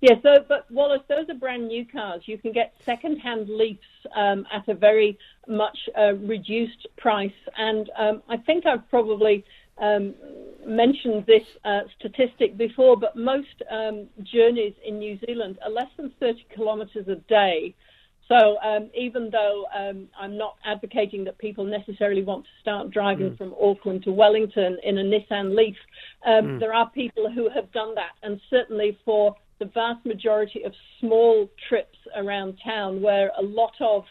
Yeah, 0.00 0.14
so 0.22 0.44
but 0.48 0.70
Wallace, 0.70 1.02
those 1.08 1.28
are 1.28 1.34
brand 1.34 1.68
new 1.68 1.84
cars. 1.86 2.22
You 2.24 2.38
can 2.38 2.52
get 2.52 2.72
second-hand 2.86 3.48
Leafs 3.50 3.80
um, 4.16 4.46
at 4.50 4.66
a 4.66 4.74
very 4.74 5.18
much 5.46 5.76
uh, 5.98 6.14
reduced 6.14 6.86
price, 6.96 7.30
and 7.58 7.90
um, 7.98 8.22
I 8.28 8.38
think 8.38 8.64
I've 8.64 8.88
probably 8.88 9.44
um, 9.76 10.14
mentioned 10.66 11.26
this 11.26 11.42
uh, 11.66 11.80
statistic 11.98 12.56
before, 12.56 12.96
but 12.96 13.14
most 13.14 13.62
um, 13.70 14.06
journeys 14.22 14.74
in 14.86 14.98
New 14.98 15.18
Zealand 15.26 15.58
are 15.64 15.70
less 15.70 15.90
than 15.98 16.12
30 16.18 16.46
kilometres 16.54 17.06
a 17.08 17.16
day. 17.16 17.74
So 18.30 18.58
um, 18.62 18.90
even 18.96 19.28
though 19.30 19.64
um, 19.76 20.06
I'm 20.18 20.38
not 20.38 20.54
advocating 20.64 21.24
that 21.24 21.36
people 21.38 21.64
necessarily 21.64 22.22
want 22.22 22.44
to 22.44 22.50
start 22.60 22.90
driving 22.92 23.30
mm. 23.30 23.38
from 23.38 23.54
Auckland 23.60 24.04
to 24.04 24.12
Wellington 24.12 24.78
in 24.84 24.98
a 24.98 25.02
Nissan 25.02 25.56
Leaf, 25.56 25.76
um, 26.24 26.44
mm. 26.44 26.60
there 26.60 26.72
are 26.72 26.88
people 26.90 27.30
who 27.30 27.50
have 27.50 27.72
done 27.72 27.94
that, 27.96 28.12
and 28.22 28.40
certainly 28.48 28.96
for 29.04 29.34
the 29.58 29.64
vast 29.66 30.06
majority 30.06 30.62
of 30.62 30.72
small 31.00 31.50
trips 31.68 31.98
around 32.16 32.56
town 32.64 33.02
where 33.02 33.32
a 33.36 33.42
lot 33.42 33.74
of 33.80 34.04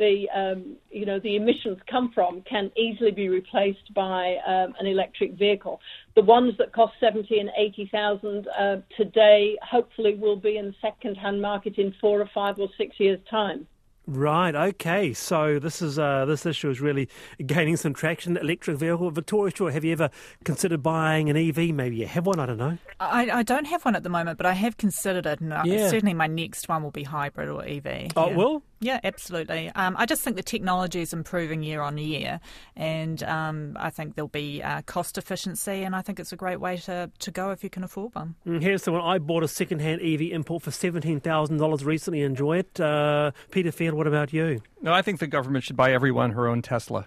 the 0.00 0.28
um, 0.34 0.76
you 0.90 1.06
know 1.06 1.20
the 1.20 1.36
emissions 1.36 1.78
come 1.88 2.10
from 2.12 2.42
can 2.42 2.72
easily 2.76 3.12
be 3.12 3.28
replaced 3.28 3.94
by 3.94 4.36
um, 4.46 4.74
an 4.80 4.86
electric 4.86 5.34
vehicle. 5.34 5.78
The 6.16 6.22
ones 6.22 6.54
that 6.58 6.72
cost 6.72 6.94
seventy 6.98 7.38
and 7.38 7.50
eighty 7.56 7.88
thousand 7.92 8.48
uh, 8.58 8.78
today, 8.96 9.56
hopefully, 9.62 10.16
will 10.16 10.36
be 10.36 10.56
in 10.56 10.66
the 10.66 10.74
second-hand 10.80 11.40
market 11.40 11.78
in 11.78 11.94
four 12.00 12.20
or 12.20 12.28
five 12.34 12.58
or 12.58 12.68
six 12.76 12.98
years' 12.98 13.20
time. 13.30 13.68
Right. 14.06 14.54
Okay. 14.54 15.12
So 15.12 15.58
this 15.58 15.82
is 15.82 15.98
uh, 15.98 16.24
this 16.24 16.46
issue 16.46 16.70
is 16.70 16.80
really 16.80 17.08
gaining 17.44 17.76
some 17.76 17.92
traction. 17.92 18.36
Electric 18.36 18.78
vehicle. 18.78 19.10
Victoria 19.10 19.54
Shore, 19.54 19.70
have 19.70 19.84
you 19.84 19.92
ever 19.92 20.10
considered 20.44 20.82
buying 20.82 21.28
an 21.28 21.36
EV? 21.36 21.74
Maybe 21.74 21.96
you 21.96 22.06
have 22.06 22.26
one. 22.26 22.40
I 22.40 22.46
don't 22.46 22.56
know. 22.56 22.78
I, 22.98 23.30
I 23.30 23.42
don't 23.42 23.66
have 23.66 23.84
one 23.84 23.94
at 23.94 24.02
the 24.02 24.08
moment, 24.08 24.38
but 24.38 24.46
I 24.46 24.54
have 24.54 24.78
considered 24.78 25.26
it. 25.26 25.40
And 25.40 25.52
yeah. 25.64 25.88
certainly, 25.88 26.14
my 26.14 26.26
next 26.26 26.68
one 26.68 26.82
will 26.82 26.90
be 26.90 27.04
hybrid 27.04 27.48
or 27.48 27.64
EV. 27.64 28.12
Oh, 28.16 28.30
yeah. 28.30 28.36
will. 28.36 28.62
Yeah, 28.82 28.98
absolutely. 29.04 29.70
Um, 29.74 29.94
I 29.98 30.06
just 30.06 30.22
think 30.22 30.36
the 30.36 30.42
technology 30.42 31.02
is 31.02 31.12
improving 31.12 31.62
year 31.62 31.82
on 31.82 31.98
year, 31.98 32.40
and 32.74 33.22
um, 33.24 33.76
I 33.78 33.90
think 33.90 34.14
there'll 34.14 34.28
be 34.28 34.62
uh, 34.62 34.80
cost 34.82 35.18
efficiency, 35.18 35.82
and 35.82 35.94
I 35.94 36.00
think 36.00 36.18
it's 36.18 36.32
a 36.32 36.36
great 36.36 36.60
way 36.60 36.78
to, 36.78 37.10
to 37.18 37.30
go 37.30 37.50
if 37.50 37.62
you 37.62 37.68
can 37.68 37.84
afford 37.84 38.14
one. 38.14 38.36
Mm, 38.46 38.62
here's 38.62 38.84
the 38.84 38.92
one. 38.92 39.02
I 39.02 39.18
bought 39.18 39.42
a 39.42 39.48
second-hand 39.48 40.00
EV 40.00 40.32
import 40.32 40.62
for 40.62 40.70
seventeen 40.70 41.20
thousand 41.20 41.58
dollars 41.58 41.84
recently. 41.84 42.22
Enjoy 42.22 42.56
it, 42.58 42.80
uh, 42.80 43.32
Peter 43.50 43.70
Field. 43.70 43.94
What 43.94 44.06
about 44.06 44.32
you? 44.32 44.62
No, 44.80 44.94
I 44.94 45.02
think 45.02 45.20
the 45.20 45.26
government 45.26 45.64
should 45.64 45.76
buy 45.76 45.92
everyone 45.92 46.30
her 46.30 46.48
own 46.48 46.62
Tesla. 46.62 47.06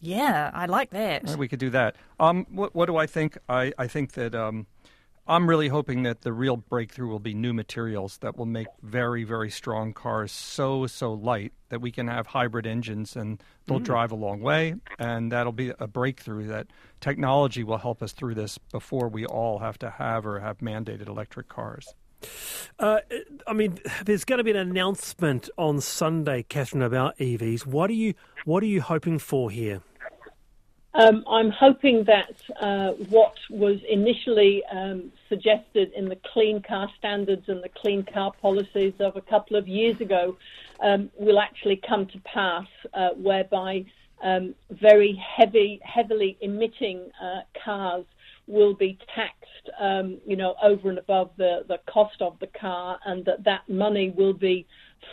Yeah, 0.00 0.50
I 0.52 0.66
like 0.66 0.90
that. 0.90 1.24
Right, 1.24 1.38
we 1.38 1.48
could 1.48 1.58
do 1.58 1.70
that. 1.70 1.96
Um, 2.20 2.46
what, 2.50 2.74
what, 2.74 2.86
do 2.86 2.98
I 2.98 3.06
think? 3.06 3.38
I, 3.48 3.72
I 3.78 3.86
think 3.86 4.12
that 4.12 4.34
um, 4.34 4.66
I'm 5.26 5.48
really 5.48 5.68
hoping 5.68 6.02
that 6.02 6.20
the 6.20 6.32
real 6.32 6.56
breakthrough 6.56 7.08
will 7.08 7.18
be 7.18 7.32
new 7.32 7.54
materials 7.54 8.18
that 8.18 8.36
will 8.36 8.46
make 8.46 8.66
very, 8.82 9.24
very 9.24 9.50
strong 9.50 9.94
cars 9.94 10.30
so, 10.30 10.86
so 10.86 11.14
light 11.14 11.52
that 11.70 11.80
we 11.80 11.90
can 11.90 12.08
have 12.08 12.26
hybrid 12.26 12.66
engines 12.66 13.16
and 13.16 13.42
they'll 13.66 13.80
mm. 13.80 13.84
drive 13.84 14.12
a 14.12 14.16
long 14.16 14.40
way. 14.42 14.74
And 14.98 15.32
that'll 15.32 15.52
be 15.52 15.72
a 15.78 15.86
breakthrough 15.86 16.48
that 16.48 16.66
technology 17.00 17.64
will 17.64 17.78
help 17.78 18.02
us 18.02 18.12
through 18.12 18.34
this 18.34 18.58
before 18.58 19.08
we 19.08 19.24
all 19.24 19.60
have 19.60 19.78
to 19.78 19.90
have 19.90 20.26
or 20.26 20.40
have 20.40 20.58
mandated 20.58 21.08
electric 21.08 21.48
cars. 21.48 21.94
Uh, 22.78 23.00
I 23.46 23.52
mean, 23.52 23.78
there's 24.04 24.24
going 24.24 24.38
to 24.38 24.44
be 24.44 24.50
an 24.50 24.56
announcement 24.56 25.48
on 25.56 25.80
Sunday, 25.80 26.42
Catherine, 26.42 26.82
about 26.82 27.16
EVs. 27.18 27.66
What 27.66 27.90
are 27.90 27.94
you 27.94 28.14
What 28.44 28.62
are 28.62 28.66
you 28.66 28.80
hoping 28.80 29.18
for 29.18 29.50
here? 29.50 29.82
Um, 30.94 31.24
I'm 31.28 31.50
hoping 31.50 32.04
that 32.04 32.34
uh, 32.60 32.92
what 33.08 33.34
was 33.50 33.80
initially 33.88 34.62
um, 34.70 35.10
suggested 35.28 35.92
in 35.96 36.08
the 36.08 36.18
clean 36.32 36.62
car 36.62 36.88
standards 36.96 37.48
and 37.48 37.62
the 37.64 37.68
clean 37.68 38.04
car 38.04 38.32
policies 38.40 38.92
of 39.00 39.16
a 39.16 39.20
couple 39.20 39.56
of 39.56 39.66
years 39.66 40.00
ago 40.00 40.36
um, 40.80 41.10
will 41.18 41.40
actually 41.40 41.80
come 41.88 42.06
to 42.06 42.18
pass, 42.20 42.66
uh, 42.94 43.08
whereby 43.16 43.84
um, 44.22 44.54
very 44.70 45.20
heavy, 45.36 45.80
heavily 45.82 46.38
emitting 46.40 47.10
uh, 47.20 47.40
cars 47.64 48.04
will 48.46 48.74
be 48.74 48.96
taxed, 49.14 49.70
um, 49.80 50.18
you 50.24 50.36
know, 50.36 50.54
over 50.62 50.90
and 50.90 50.98
above 50.98 51.30
the, 51.36 51.64
the 51.66 51.78
cost 51.90 52.20
of 52.20 52.38
the 52.38 52.46
car, 52.46 53.00
and 53.04 53.24
that 53.24 53.42
that 53.44 53.68
money 53.68 54.10
will 54.16 54.34
be 54.34 54.66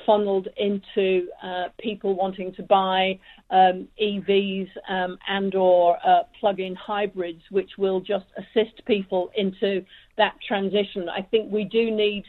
funneled 0.05 0.47
into 0.57 1.27
uh, 1.43 1.65
people 1.79 2.15
wanting 2.15 2.53
to 2.55 2.63
buy 2.63 3.19
um, 3.49 3.87
EVs 4.01 4.69
um, 4.89 5.17
and 5.27 5.55
or 5.55 5.97
uh, 6.05 6.23
plug-in 6.39 6.75
hybrids, 6.75 7.41
which 7.49 7.71
will 7.77 7.99
just 7.99 8.25
assist 8.37 8.85
people 8.85 9.31
into 9.35 9.83
that 10.17 10.35
transition. 10.47 11.09
I 11.09 11.21
think 11.21 11.51
we 11.51 11.63
do 11.63 11.91
need 11.91 12.23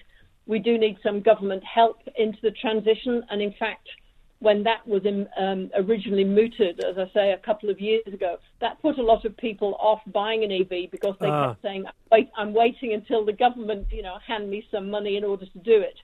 we 0.46 0.58
do 0.58 0.76
need 0.76 0.98
some 1.04 1.20
government 1.20 1.62
help 1.62 1.98
into 2.16 2.38
the 2.42 2.50
transition, 2.50 3.22
and 3.30 3.40
in 3.40 3.54
fact 3.58 3.88
when 4.42 4.64
that 4.64 4.86
was 4.86 5.02
in, 5.04 5.28
um, 5.38 5.70
originally 5.76 6.24
mooted, 6.24 6.84
as 6.84 6.98
I 6.98 7.08
say, 7.14 7.30
a 7.30 7.38
couple 7.38 7.70
of 7.70 7.80
years 7.80 8.02
ago, 8.12 8.38
that 8.60 8.82
put 8.82 8.98
a 8.98 9.02
lot 9.02 9.24
of 9.24 9.36
people 9.36 9.76
off 9.78 10.00
buying 10.08 10.42
an 10.42 10.50
EV 10.50 10.90
because 10.90 11.14
they 11.20 11.28
uh. 11.28 11.50
kept 11.50 11.62
saying, 11.62 11.84
Wait, 12.10 12.28
I'm 12.36 12.52
waiting 12.52 12.92
until 12.92 13.24
the 13.24 13.32
government, 13.32 13.86
you 13.92 14.02
know, 14.02 14.16
hand 14.26 14.50
me 14.50 14.66
some 14.72 14.90
money 14.90 15.16
in 15.16 15.22
order 15.22 15.46
to 15.46 15.58
do 15.60 15.80
it. 15.80 15.94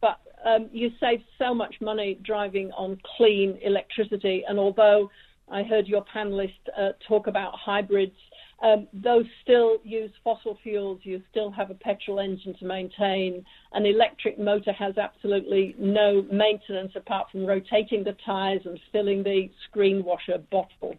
But 0.00 0.18
um, 0.44 0.68
you 0.72 0.90
save 1.00 1.20
so 1.38 1.54
much 1.54 1.74
money 1.80 2.18
driving 2.24 2.70
on 2.72 2.98
clean 3.16 3.58
electricity, 3.62 4.44
and 4.48 4.58
although 4.58 5.10
I 5.50 5.62
heard 5.62 5.86
your 5.86 6.04
panelist 6.14 6.54
uh, 6.78 6.90
talk 7.06 7.26
about 7.26 7.52
hybrids, 7.54 8.16
um, 8.62 8.86
those 8.92 9.24
still 9.42 9.78
use 9.84 10.10
fossil 10.22 10.58
fuels. 10.62 11.00
You 11.02 11.22
still 11.30 11.50
have 11.50 11.70
a 11.70 11.74
petrol 11.74 12.20
engine 12.20 12.54
to 12.58 12.64
maintain. 12.66 13.44
An 13.72 13.86
electric 13.86 14.38
motor 14.38 14.72
has 14.72 14.98
absolutely 14.98 15.74
no 15.78 16.26
maintenance 16.30 16.92
apart 16.94 17.28
from 17.32 17.46
rotating 17.46 18.04
the 18.04 18.16
tyres 18.24 18.60
and 18.64 18.78
filling 18.92 19.22
the 19.22 19.50
screen 19.68 20.04
washer 20.04 20.38
bottle. 20.50 20.94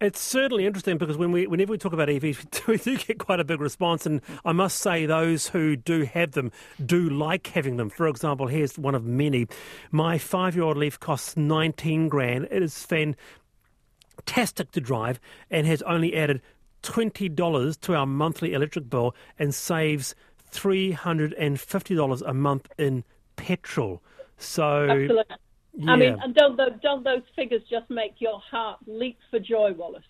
It's 0.00 0.20
certainly 0.20 0.66
interesting 0.66 0.98
because 0.98 1.16
when 1.16 1.30
we, 1.30 1.46
whenever 1.46 1.70
we 1.70 1.78
talk 1.78 1.92
about 1.92 2.08
EVs, 2.08 2.66
we 2.66 2.78
do 2.78 2.96
get 2.96 3.18
quite 3.18 3.40
a 3.40 3.44
big 3.44 3.60
response, 3.60 4.06
and 4.06 4.20
I 4.44 4.52
must 4.52 4.78
say 4.78 5.06
those 5.06 5.48
who 5.48 5.76
do 5.76 6.02
have 6.02 6.32
them 6.32 6.50
do 6.84 7.08
like 7.08 7.46
having 7.48 7.76
them. 7.76 7.90
For 7.90 8.08
example, 8.08 8.48
here's 8.48 8.76
one 8.78 8.94
of 8.94 9.04
many. 9.04 9.46
My 9.92 10.18
five-year-old 10.18 10.76
Leaf 10.76 10.98
costs 10.98 11.36
19 11.36 12.08
grand. 12.08 12.48
It 12.50 12.62
is 12.62 12.84
fantastic 12.84 14.72
to 14.72 14.80
drive 14.80 15.20
and 15.50 15.66
has 15.66 15.80
only 15.82 16.16
added 16.16 16.42
$20 16.82 17.80
to 17.80 17.94
our 17.94 18.06
monthly 18.06 18.52
electric 18.52 18.90
bill 18.90 19.14
and 19.38 19.54
saves 19.54 20.14
$350 20.52 22.22
a 22.28 22.34
month 22.34 22.68
in 22.78 23.04
petrol. 23.36 24.02
So, 24.36 24.88
Absolutely. 24.90 25.36
Yeah. 25.76 25.92
I 25.92 25.96
mean, 25.96 26.16
and 26.22 26.34
don't, 26.34 26.56
don't 26.80 27.04
those 27.04 27.22
figures 27.34 27.62
just 27.68 27.90
make 27.90 28.14
your 28.18 28.40
heart 28.50 28.78
leap 28.86 29.18
for 29.30 29.38
joy, 29.38 29.72
Wallace? 29.72 30.04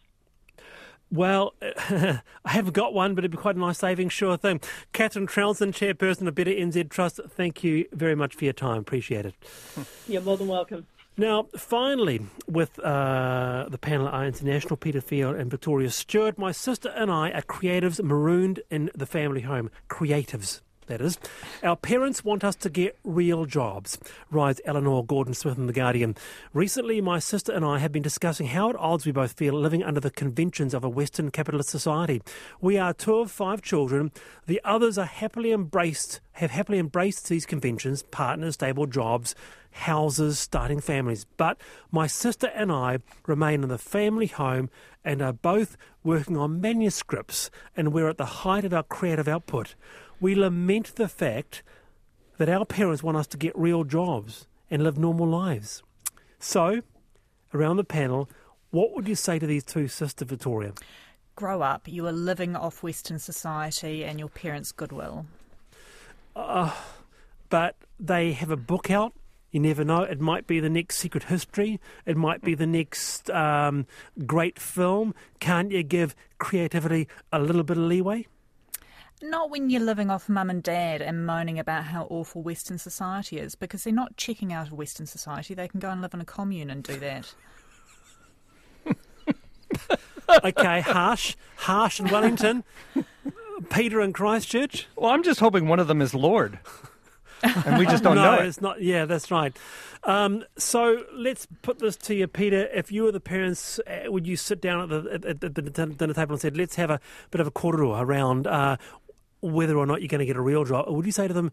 Well, 1.10 1.54
I 1.62 2.20
haven't 2.44 2.74
got 2.74 2.92
one, 2.92 3.14
but 3.14 3.22
it'd 3.22 3.30
be 3.30 3.36
quite 3.36 3.56
a 3.56 3.60
nice 3.60 3.78
saving, 3.78 4.08
sure 4.08 4.36
thing. 4.36 4.60
Catherine 4.92 5.26
Trounsden, 5.26 5.72
Chairperson 5.72 6.26
of 6.26 6.34
Better 6.34 6.50
NZ 6.50 6.90
Trust, 6.90 7.20
thank 7.28 7.62
you 7.62 7.86
very 7.92 8.14
much 8.14 8.34
for 8.34 8.44
your 8.44 8.52
time. 8.52 8.78
Appreciate 8.78 9.26
it. 9.26 9.34
You're 10.08 10.22
more 10.22 10.36
than 10.36 10.48
welcome. 10.48 10.86
Now, 11.16 11.46
finally, 11.56 12.22
with 12.48 12.80
uh, 12.80 13.66
the 13.68 13.78
panel 13.78 14.08
are 14.08 14.26
International, 14.26 14.76
Peter 14.76 15.00
Field 15.00 15.36
and 15.36 15.48
Victoria 15.48 15.90
Stewart. 15.90 16.36
My 16.36 16.50
sister 16.50 16.88
and 16.88 17.08
I 17.08 17.30
are 17.30 17.42
creatives 17.42 18.02
marooned 18.02 18.60
in 18.68 18.90
the 18.96 19.06
family 19.06 19.42
home. 19.42 19.70
Creatives 19.88 20.60
that 20.86 21.00
is. 21.00 21.18
Our 21.62 21.76
parents 21.76 22.24
want 22.24 22.44
us 22.44 22.56
to 22.56 22.70
get 22.70 22.98
real 23.04 23.44
jobs, 23.44 23.98
writes 24.30 24.60
Eleanor 24.64 25.04
Gordon 25.04 25.34
Smith 25.34 25.58
in 25.58 25.66
The 25.66 25.72
Guardian. 25.72 26.16
Recently, 26.52 27.00
my 27.00 27.18
sister 27.18 27.52
and 27.52 27.64
I 27.64 27.78
have 27.78 27.92
been 27.92 28.02
discussing 28.02 28.46
how 28.46 28.70
at 28.70 28.76
odds 28.76 29.06
we 29.06 29.12
both 29.12 29.32
feel 29.32 29.54
living 29.54 29.82
under 29.82 30.00
the 30.00 30.10
conventions 30.10 30.74
of 30.74 30.84
a 30.84 30.88
Western 30.88 31.30
capitalist 31.30 31.70
society. 31.70 32.22
We 32.60 32.78
are 32.78 32.92
two 32.92 33.16
of 33.16 33.30
five 33.30 33.62
children. 33.62 34.12
The 34.46 34.60
others 34.64 34.98
are 34.98 35.04
happily 35.04 35.52
embraced, 35.52 36.20
have 36.32 36.50
happily 36.50 36.78
embraced 36.78 37.28
these 37.28 37.46
conventions, 37.46 38.02
partners, 38.02 38.54
stable 38.54 38.86
jobs, 38.86 39.34
houses, 39.74 40.38
starting 40.38 40.80
families. 40.80 41.26
But 41.36 41.58
my 41.90 42.06
sister 42.06 42.46
and 42.54 42.70
I 42.70 42.98
remain 43.26 43.62
in 43.62 43.68
the 43.68 43.78
family 43.78 44.26
home 44.26 44.70
and 45.04 45.20
are 45.20 45.32
both 45.32 45.76
working 46.02 46.36
on 46.36 46.60
manuscripts, 46.60 47.50
and 47.76 47.92
we're 47.92 48.08
at 48.08 48.18
the 48.18 48.24
height 48.24 48.64
of 48.64 48.72
our 48.72 48.82
creative 48.82 49.28
output 49.28 49.74
we 50.24 50.34
lament 50.34 50.94
the 50.94 51.06
fact 51.06 51.62
that 52.38 52.48
our 52.48 52.64
parents 52.64 53.02
want 53.02 53.14
us 53.14 53.26
to 53.26 53.36
get 53.36 53.52
real 53.58 53.84
jobs 53.84 54.46
and 54.70 54.82
live 54.82 54.96
normal 54.96 55.26
lives. 55.26 55.82
So, 56.38 56.80
around 57.52 57.76
the 57.76 57.84
panel, 57.84 58.30
what 58.70 58.94
would 58.94 59.06
you 59.06 59.16
say 59.16 59.38
to 59.38 59.46
these 59.46 59.64
two 59.64 59.86
sisters, 59.86 60.26
Victoria? 60.26 60.72
Grow 61.36 61.60
up. 61.60 61.86
You 61.86 62.06
are 62.06 62.12
living 62.12 62.56
off 62.56 62.82
Western 62.82 63.18
society 63.18 64.02
and 64.02 64.18
your 64.18 64.30
parents' 64.30 64.72
goodwill. 64.72 65.26
Uh, 66.34 66.74
but 67.50 67.76
they 68.00 68.32
have 68.32 68.50
a 68.50 68.56
book 68.56 68.90
out. 68.90 69.12
You 69.50 69.60
never 69.60 69.84
know. 69.84 70.04
It 70.04 70.20
might 70.20 70.46
be 70.46 70.58
the 70.58 70.70
next 70.70 70.96
Secret 70.96 71.24
History. 71.24 71.80
It 72.06 72.16
might 72.16 72.40
be 72.40 72.54
the 72.54 72.66
next 72.66 73.28
um, 73.28 73.86
great 74.24 74.58
film. 74.58 75.14
Can't 75.38 75.70
you 75.70 75.82
give 75.82 76.16
creativity 76.38 77.08
a 77.30 77.38
little 77.38 77.62
bit 77.62 77.76
of 77.76 77.82
leeway? 77.82 78.26
Not 79.24 79.50
when 79.50 79.70
you're 79.70 79.80
living 79.80 80.10
off 80.10 80.28
mum 80.28 80.50
and 80.50 80.62
dad 80.62 81.00
and 81.00 81.24
moaning 81.24 81.58
about 81.58 81.84
how 81.84 82.06
awful 82.10 82.42
Western 82.42 82.76
society 82.76 83.38
is, 83.38 83.54
because 83.54 83.84
they're 83.84 83.92
not 83.92 84.18
checking 84.18 84.52
out 84.52 84.66
of 84.66 84.74
Western 84.74 85.06
society. 85.06 85.54
They 85.54 85.66
can 85.66 85.80
go 85.80 85.88
and 85.88 86.02
live 86.02 86.12
in 86.12 86.20
a 86.20 86.26
commune 86.26 86.68
and 86.68 86.82
do 86.82 86.96
that. 86.98 87.34
okay, 90.44 90.80
harsh, 90.80 91.36
harsh 91.56 92.00
in 92.00 92.08
Wellington. 92.08 92.64
Peter 93.70 94.00
in 94.02 94.12
Christchurch. 94.12 94.88
Well, 94.96 95.10
I'm 95.10 95.22
just 95.22 95.40
hoping 95.40 95.68
one 95.68 95.80
of 95.80 95.88
them 95.88 96.02
is 96.02 96.14
Lorde. 96.14 96.58
and 97.42 97.78
we 97.78 97.86
just 97.86 98.02
don't 98.02 98.16
no, 98.16 98.24
know 98.24 98.42
it. 98.42 98.46
it's 98.46 98.60
not. 98.60 98.82
Yeah, 98.82 99.06
that's 99.06 99.30
right. 99.30 99.56
Um, 100.04 100.44
so 100.58 101.04
let's 101.14 101.46
put 101.62 101.78
this 101.78 101.96
to 101.96 102.14
you, 102.14 102.26
Peter. 102.26 102.68
If 102.74 102.92
you 102.92 103.04
were 103.04 103.12
the 103.12 103.20
parents, 103.20 103.78
uh, 103.86 104.10
would 104.10 104.26
you 104.26 104.36
sit 104.36 104.60
down 104.60 104.82
at 104.82 104.88
the, 104.90 105.10
at, 105.12 105.24
at 105.44 105.54
the 105.54 105.62
dinner 105.62 106.14
table 106.14 106.34
and 106.34 106.40
said, 106.40 106.56
"Let's 106.56 106.76
have 106.76 106.90
a 106.90 107.00
bit 107.30 107.40
of 107.40 107.46
a 107.46 107.50
korero 107.50 107.98
around 108.00 108.46
uh, 108.46 108.76
whether 109.50 109.76
or 109.76 109.86
not 109.86 110.00
you're 110.00 110.08
going 110.08 110.20
to 110.20 110.26
get 110.26 110.36
a 110.36 110.42
real 110.42 110.64
job, 110.64 110.86
or 110.88 110.96
would 110.96 111.06
you 111.06 111.12
say 111.12 111.28
to 111.28 111.34
them, 111.34 111.52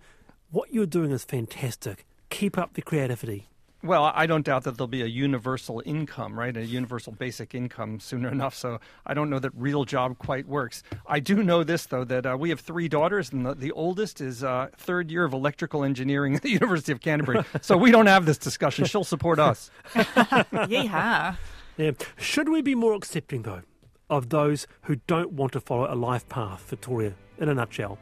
what 0.49 0.73
you're 0.73 0.85
doing 0.85 1.11
is 1.11 1.23
fantastic, 1.23 2.05
keep 2.29 2.57
up 2.57 2.73
the 2.73 2.81
creativity? 2.81 3.47
Well, 3.83 4.11
I 4.13 4.27
don't 4.27 4.45
doubt 4.45 4.63
that 4.65 4.77
there'll 4.77 4.87
be 4.87 5.01
a 5.01 5.07
universal 5.07 5.81
income, 5.85 6.37
right? 6.37 6.55
A 6.55 6.63
universal 6.63 7.13
basic 7.13 7.55
income 7.55 7.99
sooner 7.99 8.29
enough. 8.31 8.53
So 8.53 8.79
I 9.05 9.13
don't 9.13 9.29
know 9.29 9.39
that 9.39 9.51
real 9.55 9.85
job 9.85 10.19
quite 10.19 10.47
works. 10.47 10.83
I 11.07 11.19
do 11.19 11.41
know 11.41 11.63
this, 11.63 11.87
though, 11.87 12.03
that 12.03 12.25
uh, 12.25 12.37
we 12.39 12.49
have 12.49 12.59
three 12.59 12.87
daughters, 12.87 13.31
and 13.31 13.45
the, 13.45 13.55
the 13.55 13.71
oldest 13.71 14.21
is 14.21 14.43
uh, 14.43 14.67
third 14.77 15.09
year 15.09 15.23
of 15.23 15.33
electrical 15.33 15.83
engineering 15.83 16.35
at 16.35 16.43
the 16.43 16.51
University 16.51 16.91
of 16.91 17.01
Canterbury. 17.01 17.43
so 17.61 17.75
we 17.75 17.91
don't 17.91 18.07
have 18.07 18.25
this 18.25 18.37
discussion. 18.37 18.85
She'll 18.85 19.03
support 19.03 19.39
us. 19.39 19.71
Yeehaw. 19.95 21.37
Yeah. 21.77 21.91
Should 22.17 22.49
we 22.49 22.61
be 22.61 22.75
more 22.75 22.93
accepting, 22.93 23.41
though, 23.41 23.63
of 24.11 24.29
those 24.29 24.67
who 24.83 24.97
don't 25.07 25.31
want 25.31 25.53
to 25.53 25.59
follow 25.59 25.91
a 25.91 25.95
life 25.95 26.29
path, 26.29 26.61
Victoria? 26.69 27.15
in 27.41 27.49
a 27.49 27.53
nutshell. 27.53 27.97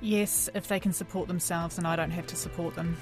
Yes, 0.00 0.48
if 0.54 0.68
they 0.68 0.78
can 0.78 0.92
support 0.92 1.26
themselves 1.26 1.78
and 1.78 1.86
I 1.86 1.96
don't 1.96 2.12
have 2.12 2.26
to 2.28 2.36
support 2.36 2.76
them. 2.76 2.96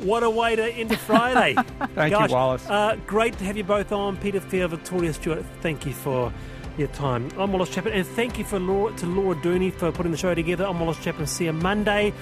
What 0.00 0.22
a 0.22 0.30
way 0.30 0.54
to 0.54 0.64
end 0.70 0.96
Friday. 0.98 1.54
thank 1.94 2.12
Gosh, 2.12 2.28
you, 2.28 2.34
Wallace. 2.34 2.68
Uh, 2.68 2.96
great 3.06 3.36
to 3.38 3.44
have 3.44 3.56
you 3.56 3.64
both 3.64 3.90
on. 3.90 4.16
Peter 4.18 4.40
Field, 4.40 4.72
Victoria 4.72 5.12
Stewart, 5.12 5.44
thank 5.60 5.86
you 5.86 5.92
for 5.92 6.32
your 6.76 6.88
time. 6.88 7.30
I'm 7.38 7.52
Wallace 7.52 7.70
Chapman, 7.70 7.94
and 7.94 8.06
thank 8.06 8.38
you 8.38 8.44
for 8.44 8.60
Laura, 8.60 8.94
to 8.96 9.06
Laura 9.06 9.34
Dooney 9.36 9.72
for 9.72 9.90
putting 9.90 10.12
the 10.12 10.18
show 10.18 10.34
together. 10.34 10.66
I'm 10.66 10.78
Wallace 10.78 11.02
Chapman. 11.02 11.26
See 11.26 11.46
you 11.46 11.52
Monday. 11.52 12.12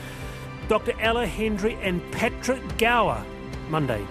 Dr. 0.68 0.92
Ella 1.00 1.26
Henry 1.26 1.74
and 1.82 2.00
Patrick 2.12 2.78
Gower, 2.78 3.22
Monday. 3.68 4.06